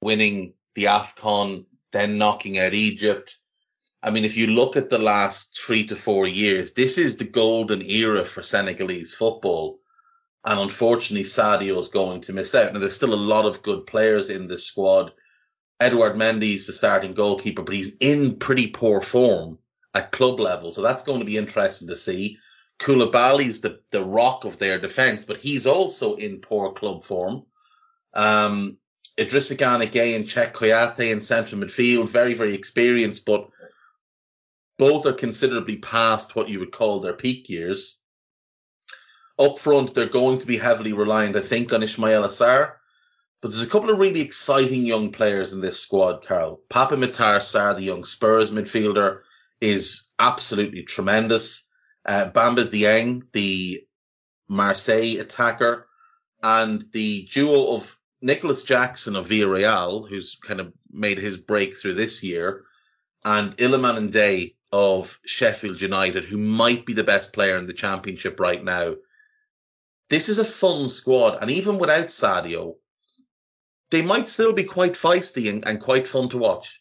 winning 0.01 0.55
the 0.75 0.85
AFCON, 0.85 1.67
then 1.93 2.17
knocking 2.17 2.59
out 2.59 2.73
Egypt. 2.73 3.37
I 4.03 4.11
mean, 4.11 4.25
if 4.25 4.37
you 4.37 4.47
look 4.47 4.77
at 4.77 4.89
the 4.89 4.99
last 4.99 5.59
three 5.59 5.87
to 5.87 5.97
four 5.97 6.27
years, 6.27 6.73
this 6.73 6.97
is 6.97 7.17
the 7.17 7.25
golden 7.25 7.83
era 7.83 8.25
for 8.25 8.43
Senegalese 8.43 9.15
football. 9.15 9.79
And 10.43 10.59
unfortunately, 10.59 11.25
Sadio 11.25 11.79
is 11.81 11.89
going 11.89 12.23
to 12.23 12.33
miss 12.33 12.55
out. 12.55 12.73
Now, 12.73 12.79
there's 12.79 12.97
still 12.97 13.13
a 13.13 13.15
lot 13.15 13.45
of 13.45 13.63
good 13.63 13.87
players 13.87 14.31
in 14.31 14.49
this 14.49 14.65
squad. 14.65 15.13
Edward 15.79 16.17
Mendy 16.17 16.55
is 16.55 16.67
the 16.67 16.73
starting 16.73 17.13
goalkeeper, 17.13 17.63
but 17.63 17.75
he's 17.75 17.97
in 18.01 18.37
pretty 18.37 18.69
poor 18.69 19.03
form 19.03 19.59
at 19.95 20.13
club 20.13 20.41
level. 20.41 20.73
So 20.73 20.81
that's 20.81 21.03
going 21.03 21.21
to 21.21 21.27
be 21.27 21.37
interesting 21.37 21.89
to 21.89 21.97
see. 21.97 22.39
Koulibaly's 22.79 23.61
the, 23.61 23.81
the 23.91 24.03
rock 24.03 24.47
of 24.47 24.59
their 24.59 24.79
defense, 24.79 25.27
but 25.27 25.37
he's 25.37 25.67
also 25.67 26.15
in 26.15 26.41
poor 26.41 26.73
club 26.73 27.05
form. 27.05 27.45
Um, 28.15 28.79
Idrissa 29.19 29.57
Gueye 29.57 30.17
and 30.17 30.25
Cheikhou 30.25 30.53
Kouyaté 30.53 31.13
in 31.13 31.21
central 31.21 31.61
midfield, 31.61 32.09
very, 32.09 32.33
very 32.33 32.55
experienced, 32.55 33.27
but 33.27 33.51
Both 34.81 35.05
are 35.05 35.13
considerably 35.13 35.77
past 35.77 36.35
what 36.35 36.49
you 36.49 36.59
would 36.61 36.73
call 36.73 37.01
their 37.01 37.13
peak 37.13 37.51
years. 37.51 37.99
Up 39.39 39.59
front, 39.59 39.93
they're 39.93 40.09
going 40.09 40.39
to 40.39 40.47
be 40.47 40.57
heavily 40.57 40.95
reliant, 40.95 41.37
I 41.37 41.43
think, 41.43 41.75
on 41.75 41.83
Ismaila 41.83 42.29
Sarr. 42.29 42.73
But 43.43 43.51
there's 43.51 43.63
a 43.63 43.67
couple 43.67 43.91
of 43.91 43.99
really 43.99 44.23
exciting 44.23 44.81
young 44.81 45.13
players 45.13 45.53
in 45.53 45.61
this 45.61 45.79
squad, 45.79 46.27
Karl. 46.27 46.63
Papa 46.71 46.97
Matar 46.97 47.41
Sarr, 47.41 47.77
the 47.77 47.83
young 47.83 48.05
Spurs 48.05 48.51
midfielder, 48.51 49.21
is 49.61 50.09
absolutely 50.19 50.85
tremendous. 50.85 51.69
Uh, 52.07 52.31
Bamba 52.31 52.65
Dieng, 52.65 53.31
the 53.33 53.83
Marseille 54.49 55.21
attacker, 55.21 55.89
and 56.43 56.87
the 56.95 57.29
duo 57.31 57.75
of 57.75 57.99
Nicholas 58.23 58.63
Jackson 58.63 59.15
of 59.15 59.29
Villarreal, 59.29 60.09
who's 60.09 60.39
kind 60.43 60.59
of 60.59 60.73
made 60.91 61.19
his 61.19 61.37
breakthrough 61.37 61.93
this 61.93 62.23
year, 62.23 62.65
and 63.23 63.55
Iliman 63.59 64.09
Ndiaye 64.09 64.55
of 64.73 65.19
Sheffield 65.25 65.81
United, 65.81 66.25
who 66.25 66.39
might 66.39 66.87
be 66.87 66.93
the 66.93 67.05
best 67.05 67.33
player 67.33 67.57
in 67.59 67.67
the 67.67 67.73
championship 67.73 68.39
right 68.39 68.63
now. 68.63 68.95
This 70.09 70.29
is 70.29 70.39
a 70.39 70.45
fun 70.45 70.89
squad, 70.89 71.39
and 71.41 71.51
even 71.51 71.79
without 71.79 72.07
Sadio, 72.07 72.77
they 73.91 74.03
might 74.03 74.29
still 74.29 74.53
be 74.53 74.65
quite 74.65 74.93
feisty 74.93 75.49
and, 75.49 75.67
and 75.67 75.81
quite 75.81 76.09
fun 76.09 76.29
to 76.31 76.39
watch. 76.39 76.81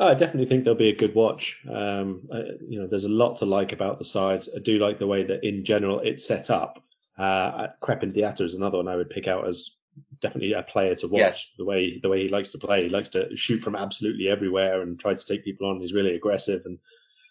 I 0.00 0.14
definitely 0.14 0.46
think 0.46 0.64
they'll 0.64 0.76
be 0.76 0.90
a 0.90 0.96
good 0.96 1.14
watch. 1.14 1.60
Um, 1.68 2.28
I, 2.32 2.38
you 2.68 2.80
know, 2.80 2.86
there's 2.86 3.04
a 3.04 3.08
lot 3.08 3.36
to 3.36 3.46
like 3.46 3.72
about 3.72 3.98
the 3.98 4.04
sides. 4.04 4.48
I 4.54 4.60
do 4.60 4.78
like 4.78 4.98
the 5.00 5.08
way 5.08 5.24
that 5.24 5.44
in 5.44 5.64
general 5.64 6.00
it's 6.00 6.26
set 6.26 6.50
up. 6.50 6.82
Uh, 7.16 7.68
Krépin 7.82 8.14
Diatta 8.14 8.42
is 8.42 8.54
another 8.54 8.76
one 8.76 8.86
I 8.86 8.94
would 8.94 9.10
pick 9.10 9.26
out 9.26 9.48
as 9.48 9.70
definitely 10.20 10.52
a 10.52 10.62
player 10.62 10.94
to 10.96 11.08
watch. 11.08 11.20
Yes. 11.20 11.52
The 11.58 11.64
way 11.64 11.98
the 12.02 12.08
way 12.08 12.22
he 12.22 12.28
likes 12.28 12.50
to 12.50 12.58
play, 12.58 12.84
he 12.84 12.88
likes 12.88 13.10
to 13.10 13.36
shoot 13.36 13.58
from 13.58 13.76
absolutely 13.76 14.28
everywhere 14.28 14.82
and 14.82 14.98
try 14.98 15.14
to 15.14 15.26
take 15.26 15.44
people 15.44 15.68
on. 15.68 15.80
He's 15.80 15.92
really 15.94 16.14
aggressive 16.14 16.62
and 16.64 16.78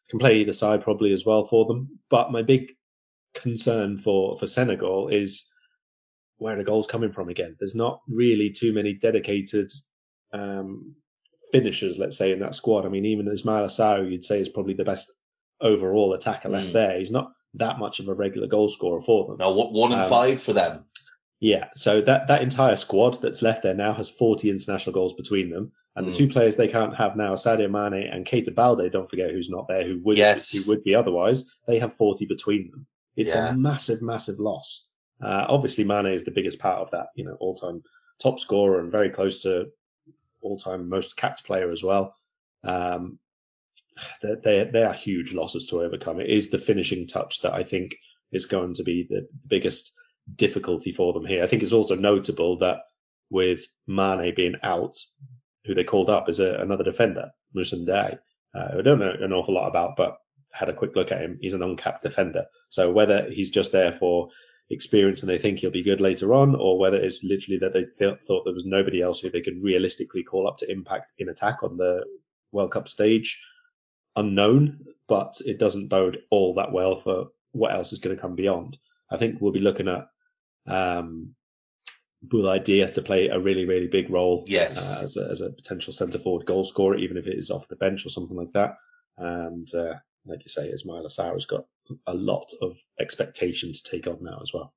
can 0.09 0.19
play 0.19 0.37
either 0.37 0.53
side 0.53 0.83
probably 0.83 1.11
as 1.13 1.25
well 1.25 1.43
for 1.45 1.65
them. 1.65 1.99
But 2.09 2.31
my 2.31 2.41
big 2.43 2.71
concern 3.33 3.97
for 3.97 4.37
for 4.37 4.47
Senegal 4.47 5.09
is 5.09 5.51
where 6.37 6.55
the 6.55 6.63
goal's 6.63 6.87
coming 6.87 7.11
from 7.11 7.29
again. 7.29 7.55
There's 7.59 7.75
not 7.75 8.01
really 8.07 8.51
too 8.51 8.73
many 8.73 8.93
dedicated 8.93 9.69
um, 10.33 10.95
finishers, 11.51 11.97
let's 11.97 12.17
say, 12.17 12.31
in 12.31 12.39
that 12.39 12.55
squad. 12.55 12.85
I 12.85 12.89
mean, 12.89 13.05
even 13.05 13.25
Ismaila 13.27 13.67
Sarr, 13.67 14.09
you'd 14.09 14.23
say 14.25 14.39
is 14.39 14.49
probably 14.49 14.75
the 14.75 14.83
best 14.83 15.11
overall 15.59 16.13
attacker 16.13 16.49
left 16.49 16.69
Mm. 16.69 16.73
there. 16.73 16.99
He's 16.99 17.11
not 17.11 17.31
that 17.55 17.79
much 17.79 17.99
of 17.99 18.07
a 18.07 18.13
regular 18.13 18.47
goal 18.47 18.69
scorer 18.69 19.01
for 19.01 19.25
them. 19.27 19.37
Now, 19.39 19.53
one 19.53 19.73
one 19.73 19.91
in 19.93 19.99
Um, 19.99 20.09
five 20.09 20.41
for 20.41 20.53
them. 20.53 20.85
Yeah, 21.39 21.69
so 21.75 22.01
that, 22.01 22.27
that 22.27 22.41
entire 22.41 22.75
squad 22.75 23.21
that's 23.21 23.43
left 23.43 23.61
there 23.63 23.75
now 23.75 23.93
has 23.93 24.09
40 24.09 24.49
international 24.49 24.93
goals 24.93 25.13
between 25.13 25.49
them. 25.51 25.71
And 25.95 26.05
the 26.07 26.11
Mm. 26.11 26.17
two 26.17 26.27
players 26.29 26.55
they 26.55 26.67
can't 26.67 26.95
have 26.95 27.15
now, 27.15 27.35
Sadio 27.35 27.69
Mane 27.69 28.07
and 28.07 28.25
Keita 28.25 28.53
Balde, 28.53 28.89
don't 28.91 29.09
forget 29.09 29.31
who's 29.31 29.49
not 29.49 29.67
there, 29.67 29.83
who 29.83 29.99
would, 30.03 30.17
Yes. 30.17 30.51
who 30.51 30.69
would 30.69 30.83
be 30.83 30.95
otherwise, 30.95 31.51
they 31.67 31.79
have 31.79 31.93
40 31.93 32.25
between 32.25 32.69
them. 32.71 32.87
It's 33.15 33.33
Yeah. 33.35 33.49
a 33.49 33.53
massive, 33.55 34.01
massive 34.01 34.39
loss. 34.39 34.89
Uh, 35.21 35.45
obviously 35.49 35.83
Mane 35.83 36.07
is 36.13 36.23
the 36.23 36.31
biggest 36.31 36.59
part 36.59 36.79
of 36.81 36.91
that, 36.91 37.07
you 37.15 37.25
know, 37.25 37.35
all-time 37.39 37.83
top 38.19 38.39
scorer 38.39 38.79
and 38.79 38.91
very 38.91 39.09
close 39.09 39.39
to 39.43 39.71
all-time 40.41 40.89
most 40.89 41.17
capped 41.17 41.43
player 41.43 41.71
as 41.71 41.83
well. 41.83 42.15
Um, 42.63 43.19
they, 44.21 44.63
they 44.71 44.83
are 44.83 44.93
huge 44.93 45.33
losses 45.33 45.67
to 45.67 45.81
overcome. 45.81 46.19
It 46.19 46.29
is 46.29 46.49
the 46.49 46.57
finishing 46.59 47.07
touch 47.07 47.41
that 47.41 47.53
I 47.53 47.63
think 47.63 47.95
is 48.31 48.45
going 48.45 48.75
to 48.75 48.83
be 48.83 49.07
the 49.09 49.27
biggest 49.47 49.93
difficulty 50.35 50.91
for 50.91 51.13
them 51.13 51.25
here. 51.25 51.43
I 51.43 51.47
think 51.47 51.63
it's 51.63 51.73
also 51.73 51.95
notable 51.95 52.59
that 52.59 52.79
with 53.29 53.65
Mane 53.87 54.33
being 54.35 54.55
out, 54.63 54.95
who 55.65 55.73
they 55.73 55.83
called 55.83 56.09
up 56.09 56.29
is 56.29 56.39
a, 56.39 56.55
another 56.55 56.83
defender, 56.83 57.31
Moussa 57.53 57.77
Ndiaye, 57.77 58.19
uh, 58.55 58.71
who 58.71 58.79
I 58.79 58.81
don't 58.81 58.99
know 58.99 59.13
an 59.19 59.33
awful 59.33 59.53
lot 59.53 59.67
about, 59.67 59.95
but 59.97 60.17
had 60.51 60.69
a 60.69 60.73
quick 60.73 60.95
look 60.95 61.11
at 61.11 61.21
him. 61.21 61.39
He's 61.41 61.53
an 61.53 61.63
uncapped 61.63 62.03
defender. 62.03 62.45
So 62.69 62.91
whether 62.91 63.29
he's 63.29 63.51
just 63.51 63.71
there 63.71 63.91
for 63.91 64.29
experience 64.69 65.21
and 65.21 65.29
they 65.29 65.37
think 65.37 65.59
he'll 65.59 65.71
be 65.71 65.83
good 65.83 66.01
later 66.01 66.33
on, 66.33 66.55
or 66.55 66.79
whether 66.79 66.97
it's 66.97 67.23
literally 67.23 67.59
that 67.59 67.73
they 67.73 67.85
th- 67.99 68.19
thought 68.25 68.43
there 68.45 68.53
was 68.53 68.65
nobody 68.65 69.01
else 69.01 69.19
who 69.19 69.29
they 69.29 69.41
could 69.41 69.61
realistically 69.61 70.23
call 70.23 70.47
up 70.47 70.57
to 70.57 70.71
impact 70.71 71.13
in 71.17 71.29
attack 71.29 71.63
on 71.63 71.77
the 71.77 72.05
World 72.51 72.71
Cup 72.71 72.87
stage, 72.87 73.41
unknown, 74.15 74.85
but 75.07 75.35
it 75.45 75.59
doesn't 75.59 75.89
bode 75.89 76.19
all 76.31 76.55
that 76.55 76.71
well 76.71 76.95
for 76.95 77.27
what 77.51 77.73
else 77.73 77.93
is 77.93 77.99
going 77.99 78.15
to 78.15 78.21
come 78.21 78.35
beyond. 78.35 78.77
I 79.11 79.17
think 79.17 79.39
we'll 79.39 79.53
be 79.53 79.59
looking 79.59 79.87
at 79.87 80.07
um, 80.67 81.35
Dia 82.29 82.91
to 82.91 83.01
play 83.01 83.27
a 83.27 83.39
really, 83.39 83.65
really 83.65 83.87
big 83.87 84.09
role 84.09 84.43
Yes. 84.47 84.77
uh, 84.77 85.03
as, 85.03 85.17
a, 85.17 85.29
as 85.31 85.41
a 85.41 85.49
potential 85.51 85.93
centre 85.93 86.19
forward 86.19 86.45
goal 86.45 86.63
scorer, 86.63 86.97
even 86.97 87.17
if 87.17 87.27
it 87.27 87.37
is 87.37 87.51
off 87.51 87.67
the 87.67 87.75
bench 87.75 88.05
or 88.05 88.09
something 88.09 88.35
like 88.35 88.53
that. 88.53 88.75
And 89.17 89.67
uh, 89.73 89.95
like 90.25 90.43
you 90.43 90.49
say, 90.49 90.71
Ismaila 90.71 91.07
Sarr 91.07 91.33
has 91.33 91.45
got 91.45 91.65
a 92.05 92.13
lot 92.13 92.51
of 92.61 92.77
expectation 92.99 93.71
to 93.73 93.83
take 93.83 94.07
on 94.07 94.19
now 94.21 94.39
as 94.41 94.51
well. 94.53 94.73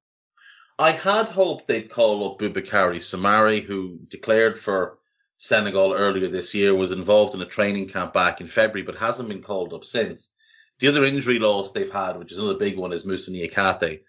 I 0.78 0.92
had 0.92 1.26
hoped 1.26 1.66
they'd 1.66 1.90
call 1.90 2.30
up 2.32 2.38
Boubakary 2.38 3.00
Soumaré, 3.00 3.62
who 3.62 3.98
declared 4.10 4.58
for 4.58 4.98
Senegal 5.36 5.92
earlier 5.92 6.28
this 6.28 6.54
year, 6.54 6.74
was 6.74 6.92
involved 6.92 7.34
in 7.34 7.42
a 7.42 7.46
training 7.46 7.88
camp 7.88 8.14
back 8.14 8.40
in 8.40 8.46
February, 8.46 8.86
but 8.86 8.96
hasn't 8.96 9.28
been 9.28 9.42
called 9.42 9.74
up 9.74 9.84
since. 9.84 10.34
The 10.78 10.88
other 10.88 11.04
injury 11.04 11.38
loss 11.38 11.72
they've 11.72 11.90
had, 11.90 12.18
which 12.18 12.32
is 12.32 12.38
another 12.38 12.58
big 12.58 12.78
one, 12.78 12.92
is 12.94 13.04
Moussa 13.04 13.30
Niakhaté, 13.30 14.00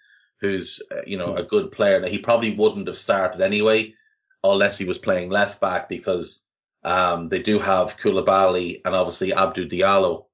who's, 0.42 0.82
uh, 0.92 1.02
you 1.06 1.18
know, 1.18 1.36
a 1.36 1.44
good 1.44 1.72
player. 1.72 2.00
Now, 2.00 2.08
he 2.08 2.18
probably 2.18 2.56
wouldn't 2.56 2.88
have 2.88 2.98
started 2.98 3.42
anyway, 3.42 3.94
unless 4.44 4.78
he 4.78 4.86
was 4.86 4.98
playing 4.98 5.30
left 5.30 5.62
back, 5.62 5.88
because 5.88 6.44
um, 6.84 7.30
they 7.30 7.42
do 7.42 7.60
have 7.60 7.98
Koulibaly 7.98 8.82
and 8.84 8.96
obviously 8.96 9.32
Abdou 9.32 9.70
Diallo, 9.70 10.26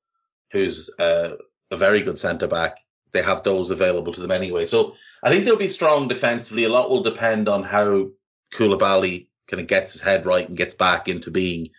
who's 0.52 0.89
uh, 0.98 1.36
a 1.70 1.78
very 1.78 2.02
good 2.02 2.17
centre 2.17 2.48
back. 2.48 2.78
They 3.12 3.22
have 3.22 3.43
those 3.43 3.70
available 3.70 4.13
to 4.13 4.22
them 4.22 4.32
anyway. 4.32 4.65
So 4.65 4.96
I 5.22 5.30
think 5.30 5.46
they'll 5.46 5.58
be 5.58 5.67
strong 5.67 6.08
defensively. 6.08 6.63
A 6.63 6.70
lot 6.70 6.89
will 6.89 7.04
depend 7.04 7.50
on 7.50 7.63
how 7.63 8.10
Koulibaly 8.54 9.28
kind 9.50 9.62
of 9.62 9.67
gets 9.67 9.93
his 9.93 10.02
head 10.02 10.26
right 10.26 10.48
and 10.48 10.58
gets 10.58 10.74
back 10.74 11.08
into 11.08 11.32
being 11.32 11.70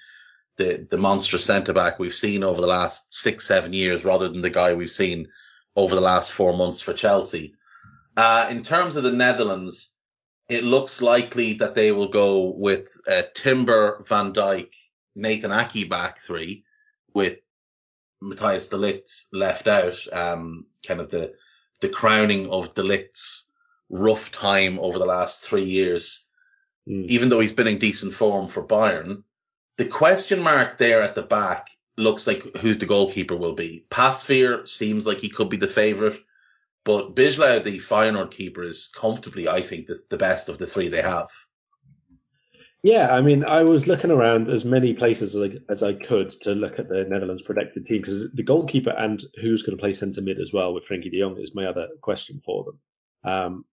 the, 0.57 0.87
the 0.89 0.99
monstrous 0.99 1.45
centre 1.45 1.73
back 1.73 1.99
we've 1.99 2.15
seen 2.15 2.43
over 2.43 2.61
the 2.61 2.67
last 2.67 3.07
six, 3.11 3.47
seven 3.47 3.73
years 3.73 4.05
rather 4.05 4.29
than 4.29 4.43
the 4.43 4.51
guy 4.51 4.75
we've 4.75 4.91
seen 4.91 5.29
over 5.77 5.95
the 5.95 6.01
last 6.01 6.33
four 6.33 6.57
months 6.57 6.83
for 6.83 6.93
Chelsea. 6.93 7.55
Uh, 8.19 8.49
in 8.51 8.65
terms 8.65 8.97
of 8.97 9.05
the 9.05 9.13
Netherlands, 9.13 9.95
it 10.49 10.65
looks 10.65 11.01
likely 11.01 11.53
that 11.55 11.77
they 11.77 11.93
will 11.93 12.09
go 12.09 12.47
with 12.47 12.89
uh, 13.09 13.23
Timber, 13.33 14.05
Van 14.09 14.33
Dijk, 14.33 14.71
Nathan 15.15 15.53
Aké 15.53 15.89
back 15.89 16.19
three 16.19 16.65
with 17.15 17.39
Matthijs 18.21 18.71
de 18.71 18.77
Ligt 18.77 19.27
left 19.33 19.69
out, 19.69 19.99
um, 20.13 20.67
kind 20.85 21.01
of 21.01 21.11
the, 21.11 21.33
the 21.81 21.89
crowning 21.89 22.51
of 22.51 22.75
de 22.75 22.83
Ligt's 22.83 23.49
rough 23.89 24.33
time 24.33 24.81
over 24.81 24.99
the 24.99 25.07
last 25.07 25.41
three 25.49 25.65
years, 25.65 26.25
Mm. 26.89 27.07
even 27.09 27.29
though 27.29 27.41
he's 27.41 27.53
been 27.53 27.67
in 27.67 27.79
decent 27.79 28.15
form 28.15 28.49
for 28.49 28.67
Bayern. 28.67 29.23
The 29.77 29.85
question 29.85 30.41
mark 30.41 30.79
there 30.79 31.03
at 31.03 31.15
the 31.15 31.23
back 31.23 31.69
looks 31.99 32.27
like 32.27 32.43
who's 32.57 32.79
the 32.79 32.87
goalkeeper 32.87 33.37
will 33.37 33.55
be. 33.55 33.85
Pasveer 33.91 34.67
seems 34.67 35.07
like 35.07 35.19
he 35.19 35.29
could 35.29 35.51
be 35.51 35.59
the 35.59 35.69
favourite, 35.69 36.19
but 36.89 37.15
Bijlow, 37.15 37.63
the 37.63 37.81
Feyenoord 37.81 38.31
keeper, 38.31 38.63
is 38.63 38.89
comfortably, 38.95 39.47
I 39.47 39.61
think, 39.61 39.89
the, 39.89 40.03
the 40.09 40.17
best 40.17 40.49
of 40.49 40.57
the 40.57 40.67
three 40.67 40.89
they 40.89 41.03
have. 41.03 41.29
Yeah, 42.83 43.15
I 43.15 43.21
mean, 43.21 43.45
I 43.45 43.65
was 43.65 43.87
looking 43.87 44.11
around 44.11 44.49
as 44.49 44.65
many 44.65 44.95
places 44.95 45.37
as 45.37 45.43
I, 45.43 45.59
as 45.71 45.83
I 45.83 45.93
could 45.93 46.31
to 46.43 46.55
look 46.55 46.79
at 46.79 46.89
the 46.89 47.05
Netherlands' 47.05 47.43
predicted 47.43 47.85
team 47.85 48.01
because 48.01 48.33
the 48.33 48.43
goalkeeper 48.43 48.89
and 48.89 49.23
who's 49.39 49.65
going 49.65 49.77
to 49.77 49.81
play 49.83 49.93
centre 49.93 50.23
mid 50.23 50.41
as 50.41 50.51
well 50.51 50.73
with 50.73 50.89
Frenkie 50.89 51.11
de 51.11 51.21
Jong 51.21 51.39
is 51.39 51.55
my 51.55 51.67
other 51.67 51.89
question 52.01 52.41
for 52.43 52.65
them. 52.65 53.31
Um, 53.31 53.65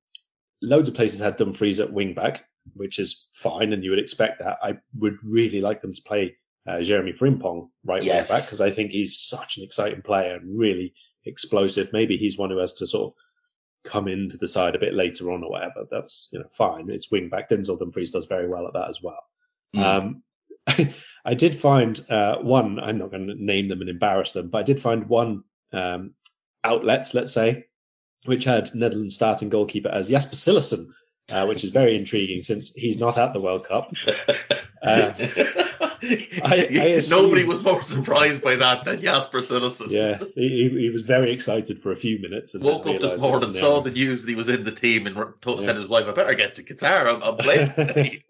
loads 0.62 0.90
of 0.90 0.96
places 0.96 1.22
had 1.22 1.38
Dumfries 1.38 1.80
at 1.80 1.94
wing 1.94 2.16
back, 2.16 2.44
which 2.74 3.00
is 3.00 3.28
fine, 3.32 3.72
and 3.72 3.82
you 3.82 3.92
would 3.92 4.00
expect 4.00 4.40
that. 4.40 4.58
I 4.62 4.80
would 4.94 5.24
really 5.24 5.62
like 5.62 5.82
them 5.82 5.94
to 5.94 6.02
play 6.02 6.36
uh, 6.68 6.82
Jeremie 6.82 7.14
Frimpong 7.14 7.70
right 7.86 8.04
Yes. 8.04 8.30
wing 8.30 8.38
back 8.38 8.46
because 8.46 8.60
I 8.60 8.72
think 8.72 8.92
he's 8.92 9.18
such 9.18 9.56
an 9.56 9.64
exciting 9.64 10.02
player 10.02 10.36
and 10.36 10.60
really 10.60 10.96
explosive. 11.26 11.92
Maybe 11.94 12.18
he's 12.18 12.38
one 12.38 12.50
who 12.50 12.60
has 12.60 12.74
to 12.74 12.88
sort 12.88 13.14
of 13.14 13.92
come 13.92 14.08
into 14.08 14.38
the 14.38 14.48
side 14.48 14.76
a 14.76 14.80
bit 14.80 14.94
later 14.94 15.32
on 15.32 15.44
or 15.44 15.52
whatever. 15.52 15.86
That's 15.90 16.28
you 16.32 16.40
know 16.40 16.48
fine. 16.52 16.90
It's 16.90 17.12
wing 17.12 17.30
back. 17.30 17.50
Denzel 17.50 17.80
Dumfries 17.80 18.12
does 18.12 18.26
very 18.26 18.48
well 18.48 18.68
at 18.68 18.74
that 18.74 18.90
as 18.90 19.02
well. 19.02 19.24
Um, 19.76 20.24
I 21.26 21.34
did 21.34 21.56
find 21.56 22.00
uh, 22.10 22.38
one. 22.38 22.80
I'm 22.80 22.98
not 22.98 23.12
going 23.12 23.28
to 23.28 23.36
name 23.36 23.68
them 23.68 23.82
and 23.82 23.90
embarrass 23.90 24.32
them, 24.32 24.50
but 24.50 24.60
I 24.60 24.64
did 24.64 24.80
find 24.80 25.08
one 25.08 25.44
um, 25.72 26.14
outlet, 26.64 27.12
let's 27.14 27.34
say, 27.34 27.66
which 28.26 28.44
had 28.44 28.74
Netherlands 28.74 29.16
starting 29.16 29.50
goalkeeper 29.50 29.90
as 29.90 30.10
Jasper 30.10 30.36
Cillessen, 30.36 30.88
uh, 31.32 31.46
which 31.46 31.64
is 31.64 31.70
very 31.70 31.96
intriguing 31.96 32.44
since 32.44 32.72
he's 32.74 33.00
not 33.00 33.18
at 33.18 33.34
the 33.34 33.42
World 33.42 33.68
Cup. 33.68 33.94
Uh, 34.86 35.12
I 36.44 36.56
assume- 36.98 37.24
Nobody 37.24 37.44
was 37.46 37.64
more 37.64 37.84
surprised 37.84 38.42
by 38.44 38.56
that 38.58 38.86
than 38.86 39.02
Jasper 39.02 39.40
Cillessen. 39.40 39.90
Yes, 39.92 40.34
he, 40.34 40.70
he 40.70 40.90
was 40.90 41.02
very 41.04 41.32
excited 41.32 41.80
for 41.80 41.92
a 41.92 41.96
few 41.96 42.20
minutes. 42.20 42.54
And 42.56 42.64
Woke 42.64 42.88
up 42.88 43.00
this 43.00 43.20
morning, 43.20 43.52
saw 43.52 43.82
the 43.82 43.92
news 43.92 44.22
that 44.24 44.30
he 44.30 44.36
was 44.36 44.50
in 44.50 44.64
the 44.64 44.72
team, 44.72 45.08
and 45.08 45.16
told, 45.42 45.60
Yeah. 45.60 45.66
said 45.68 45.74
to 45.76 45.82
his 45.82 45.90
wife, 45.90 46.06
"I 46.08 46.12
better 46.12 46.34
get 46.36 46.56
to 46.56 46.64
Qatar. 46.64 47.06
I'm, 47.16 47.24
I'm 47.24 47.38
playing 47.38 47.72
today." 47.76 48.22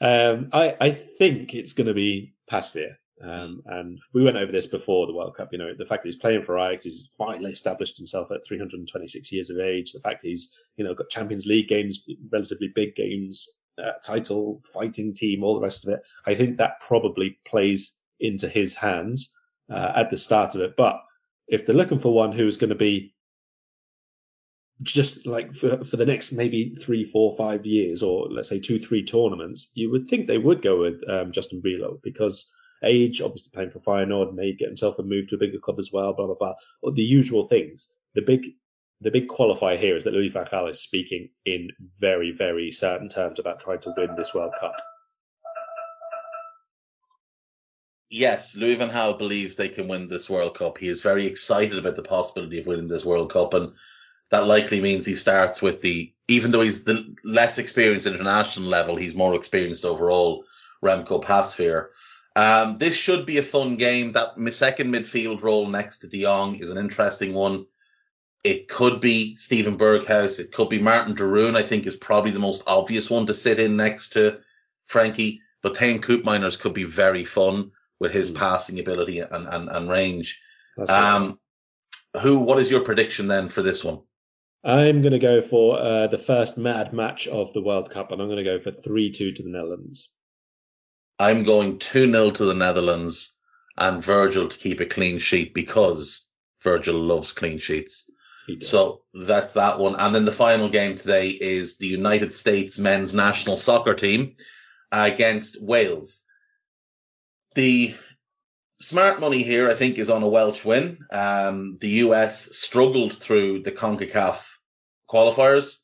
um, 0.00 0.50
I, 0.52 0.76
I 0.80 0.90
think 0.92 1.54
it's 1.54 1.72
going 1.72 1.86
to 1.88 1.94
be 1.94 2.34
Pasveer. 2.50 2.96
Um, 3.20 3.62
and 3.66 3.98
we 4.14 4.22
went 4.22 4.36
over 4.36 4.52
this 4.52 4.66
before 4.66 5.08
the 5.08 5.12
World 5.14 5.36
Cup. 5.36 5.48
You 5.50 5.58
know, 5.58 5.72
the 5.76 5.86
fact 5.86 6.02
that 6.02 6.08
he's 6.08 6.16
playing 6.16 6.42
for 6.42 6.56
Ajax, 6.56 6.84
he's 6.84 7.12
finally 7.18 7.50
established 7.50 7.96
himself 7.96 8.30
at 8.30 8.46
326 8.46 9.32
years 9.32 9.50
of 9.50 9.58
age. 9.58 9.90
The 9.92 9.98
fact 10.00 10.22
that 10.22 10.28
he's, 10.28 10.56
you 10.76 10.84
know, 10.84 10.94
got 10.94 11.08
Champions 11.10 11.44
League 11.46 11.66
games, 11.66 12.00
relatively 12.32 12.70
big 12.72 12.94
games, 12.94 13.48
uh, 13.78 13.92
title, 14.04 14.60
fighting 14.72 15.14
team, 15.14 15.42
all 15.42 15.54
the 15.54 15.60
rest 15.64 15.86
of 15.86 15.94
it. 15.94 16.00
I 16.26 16.34
think 16.34 16.58
that 16.58 16.80
probably 16.80 17.38
plays 17.46 17.96
into 18.20 18.48
his 18.48 18.74
hands 18.74 19.34
uh, 19.70 19.92
at 19.96 20.10
the 20.10 20.16
start 20.16 20.54
of 20.54 20.60
it. 20.62 20.74
But 20.76 21.00
if 21.46 21.64
they're 21.64 21.76
looking 21.76 21.98
for 21.98 22.12
one 22.12 22.32
who's 22.32 22.56
going 22.56 22.70
to 22.70 22.76
be 22.76 23.14
just 24.82 25.26
like 25.26 25.54
for, 25.54 25.84
for 25.84 25.96
the 25.96 26.06
next 26.06 26.32
maybe 26.32 26.74
three, 26.74 27.04
four, 27.04 27.36
five 27.36 27.66
years, 27.66 28.02
or 28.02 28.28
let's 28.30 28.48
say 28.48 28.60
two, 28.60 28.78
three 28.78 29.04
tournaments, 29.04 29.72
you 29.74 29.90
would 29.90 30.06
think 30.06 30.26
they 30.26 30.38
would 30.38 30.62
go 30.62 30.80
with 30.80 31.00
um, 31.08 31.32
Justin 31.32 31.60
Bijlow 31.64 32.00
because 32.02 32.52
age, 32.84 33.20
obviously 33.20 33.50
playing 33.52 33.70
for 33.70 33.80
Feyenoord, 33.80 34.34
may 34.34 34.54
get 34.54 34.68
himself 34.68 34.98
a 34.98 35.02
move 35.02 35.28
to 35.28 35.34
a 35.34 35.38
bigger 35.38 35.58
club 35.58 35.78
as 35.78 35.90
well, 35.92 36.12
blah 36.12 36.26
blah 36.26 36.36
blah, 36.38 36.54
or 36.82 36.92
the 36.92 37.02
usual 37.02 37.44
things. 37.44 37.88
The 38.14 38.22
big 38.22 38.42
the 39.00 39.10
big 39.10 39.28
qualifier 39.28 39.78
here 39.78 39.96
is 39.96 40.04
that 40.04 40.12
Louis 40.12 40.28
van 40.28 40.46
Gaal 40.46 40.70
is 40.70 40.80
speaking 40.80 41.30
in 41.44 41.70
very, 42.00 42.32
very 42.36 42.72
certain 42.72 43.08
terms 43.08 43.38
about 43.38 43.60
trying 43.60 43.80
to 43.80 43.94
win 43.96 44.16
this 44.16 44.34
World 44.34 44.54
Cup. 44.58 44.74
Yes, 48.10 48.56
Louis 48.56 48.74
van 48.74 48.90
Gaal 48.90 49.18
believes 49.18 49.56
they 49.56 49.68
can 49.68 49.88
win 49.88 50.08
this 50.08 50.28
World 50.28 50.56
Cup. 50.56 50.78
He 50.78 50.88
is 50.88 51.02
very 51.02 51.26
excited 51.26 51.78
about 51.78 51.96
the 51.96 52.02
possibility 52.02 52.58
of 52.58 52.66
winning 52.66 52.88
this 52.88 53.04
World 53.04 53.32
Cup, 53.32 53.54
and 53.54 53.72
that 54.30 54.46
likely 54.46 54.80
means 54.80 55.06
he 55.06 55.14
starts 55.14 55.62
with 55.62 55.80
the, 55.80 56.12
even 56.26 56.50
though 56.50 56.62
he's 56.62 56.84
the 56.84 57.16
less 57.22 57.58
experienced 57.58 58.06
international 58.06 58.68
level, 58.68 58.96
he's 58.96 59.14
more 59.14 59.34
experienced 59.34 59.84
overall. 59.84 60.44
Remco 60.84 61.22
Pasveer. 61.22 61.88
Um, 62.36 62.78
this 62.78 62.96
should 62.96 63.26
be 63.26 63.38
a 63.38 63.42
fun 63.42 63.76
game. 63.76 64.12
That 64.12 64.34
second 64.52 64.92
midfield 64.92 65.42
role 65.42 65.66
next 65.66 65.98
to 65.98 66.06
De 66.06 66.22
Jong 66.22 66.56
is 66.56 66.70
an 66.70 66.78
interesting 66.78 67.34
one. 67.34 67.66
It 68.44 68.68
could 68.68 69.00
be 69.00 69.36
Steven 69.36 69.76
Berghuis. 69.76 70.38
It 70.38 70.52
could 70.52 70.68
be 70.68 70.80
Marten 70.80 71.14
de 71.14 71.24
Roon. 71.24 71.56
I 71.56 71.62
think 71.62 71.86
is 71.86 71.96
probably 71.96 72.30
the 72.30 72.38
most 72.38 72.62
obvious 72.66 73.10
one 73.10 73.26
to 73.26 73.34
sit 73.34 73.58
in 73.58 73.76
next 73.76 74.10
to 74.10 74.38
Frenkie. 74.88 75.40
But 75.62 75.74
Thijs 75.74 76.00
Koopmeiners 76.00 76.58
could 76.58 76.74
be 76.74 76.84
very 76.84 77.24
fun 77.24 77.72
with 77.98 78.12
his 78.12 78.30
mm. 78.30 78.36
passing 78.36 78.78
ability 78.78 79.18
and, 79.18 79.46
and, 79.46 79.68
and 79.68 79.90
range. 79.90 80.40
Um, 80.88 81.40
who, 82.22 82.38
what 82.38 82.58
is 82.58 82.70
your 82.70 82.80
prediction 82.80 83.26
then 83.26 83.48
for 83.48 83.62
this 83.62 83.82
one? 83.82 84.00
I'm 84.64 85.02
going 85.02 85.12
to 85.12 85.18
go 85.18 85.40
for 85.40 85.78
uh, 85.80 86.06
the 86.08 86.18
first 86.18 86.58
mad 86.58 86.92
match 86.92 87.26
of 87.26 87.52
the 87.52 87.62
World 87.62 87.90
Cup, 87.90 88.12
and 88.12 88.20
I'm 88.20 88.28
going 88.28 88.44
to 88.44 88.44
go 88.44 88.60
for 88.60 88.72
3 88.72 89.12
2 89.12 89.32
to 89.32 89.42
the 89.42 89.48
Netherlands. 89.48 90.12
I'm 91.18 91.44
going 91.44 91.78
2 91.78 92.10
0 92.10 92.30
to 92.32 92.44
the 92.44 92.54
Netherlands 92.54 93.36
and 93.76 94.02
Virgil 94.02 94.48
to 94.48 94.58
keep 94.58 94.80
a 94.80 94.86
clean 94.86 95.18
sheet 95.18 95.54
because 95.54 96.28
Virgil 96.62 96.96
loves 96.96 97.32
clean 97.32 97.58
sheets. 97.58 98.10
So 98.60 99.02
that's 99.12 99.52
that 99.52 99.78
one. 99.78 99.96
And 99.96 100.14
then 100.14 100.24
the 100.24 100.32
final 100.32 100.68
game 100.68 100.96
today 100.96 101.28
is 101.28 101.76
the 101.76 101.86
United 101.86 102.32
States 102.32 102.78
men's 102.78 103.12
national 103.12 103.56
soccer 103.56 103.94
team 103.94 104.36
against 104.90 105.60
Wales. 105.60 106.24
The 107.54 107.94
smart 108.80 109.20
money 109.20 109.42
here, 109.42 109.68
I 109.68 109.74
think, 109.74 109.98
is 109.98 110.10
on 110.10 110.22
a 110.22 110.28
Welsh 110.28 110.64
win. 110.64 110.98
Um, 111.10 111.76
the 111.80 111.88
US 112.06 112.56
struggled 112.56 113.14
through 113.14 113.62
the 113.62 113.72
CONCACAF 113.72 114.42
qualifiers. 115.10 115.78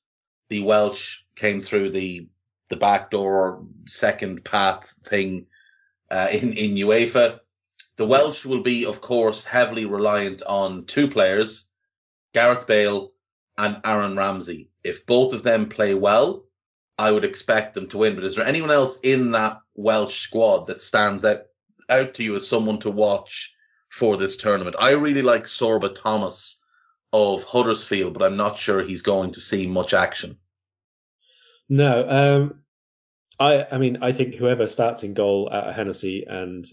The 0.49 0.63
Welsh 0.63 1.23
came 1.37 1.61
through 1.61 1.91
the 1.91 2.29
the 2.71 2.77
backdoor 2.77 3.67
second 3.87 4.43
path 4.43 4.99
thing 5.05 5.47
uh, 6.11 6.29
in 6.33 6.55
in 6.55 6.75
UEFA. 6.77 7.41
The 7.97 8.07
Welsh 8.07 8.45
will 8.45 8.63
be, 8.63 8.87
of 8.87 9.01
course, 9.01 9.45
heavily 9.45 9.85
reliant 9.85 10.43
on 10.43 10.87
two 10.87 11.09
players 11.09 11.69
Gareth 12.35 12.67
Bale 12.67 13.13
and 13.57 13.81
Aaron 13.85 14.17
Ramsey. 14.17 14.71
If 14.83 15.07
both 15.07 15.33
of 15.33 15.43
them 15.43 15.69
play 15.69 15.95
well, 15.95 16.45
I 16.99 17.11
would 17.11 17.25
expect 17.25 17.75
them 17.75 17.89
to 17.89 17.99
win. 17.99 18.15
But 18.15 18.25
is 18.25 18.37
there 18.37 18.47
anyone 18.47 18.71
else 18.71 19.01
in 19.01 19.33
that 19.33 19.61
Welsh 19.75 20.21
squad 20.21 20.67
that 20.67 20.81
stands 20.81 21.25
out, 21.25 21.43
out 21.89 22.15
to 22.15 22.25
you 22.25 22.37
as 22.37 22.47
someone 22.47 22.81
to 22.81 22.91
watch 22.91 23.53
for 23.89 24.17
this 24.17 24.37
tournament? 24.37 24.77
I 24.79 24.93
really 24.93 25.23
like 25.23 25.45
Sorba 25.45 25.95
Thomas 25.95 26.63
of 27.13 27.45
Huddersfield, 27.45 28.13
but 28.13 28.23
I'm 28.23 28.37
not 28.37 28.59
sure 28.59 28.83
he's 28.83 29.03
going 29.03 29.33
to 29.33 29.41
see 29.41 29.67
much 29.67 29.95
action. 29.95 30.37
No, 31.69 32.09
um, 32.09 32.61
I, 33.39 33.67
I 33.71 33.79
mean, 33.79 33.99
I 34.03 34.13
think 34.13 34.35
whoever 34.35 34.67
starts 34.67 35.03
in 35.03 35.15
goal 35.15 35.49
at 35.51 35.75
Hennessy 35.75 36.25
and 36.29 36.67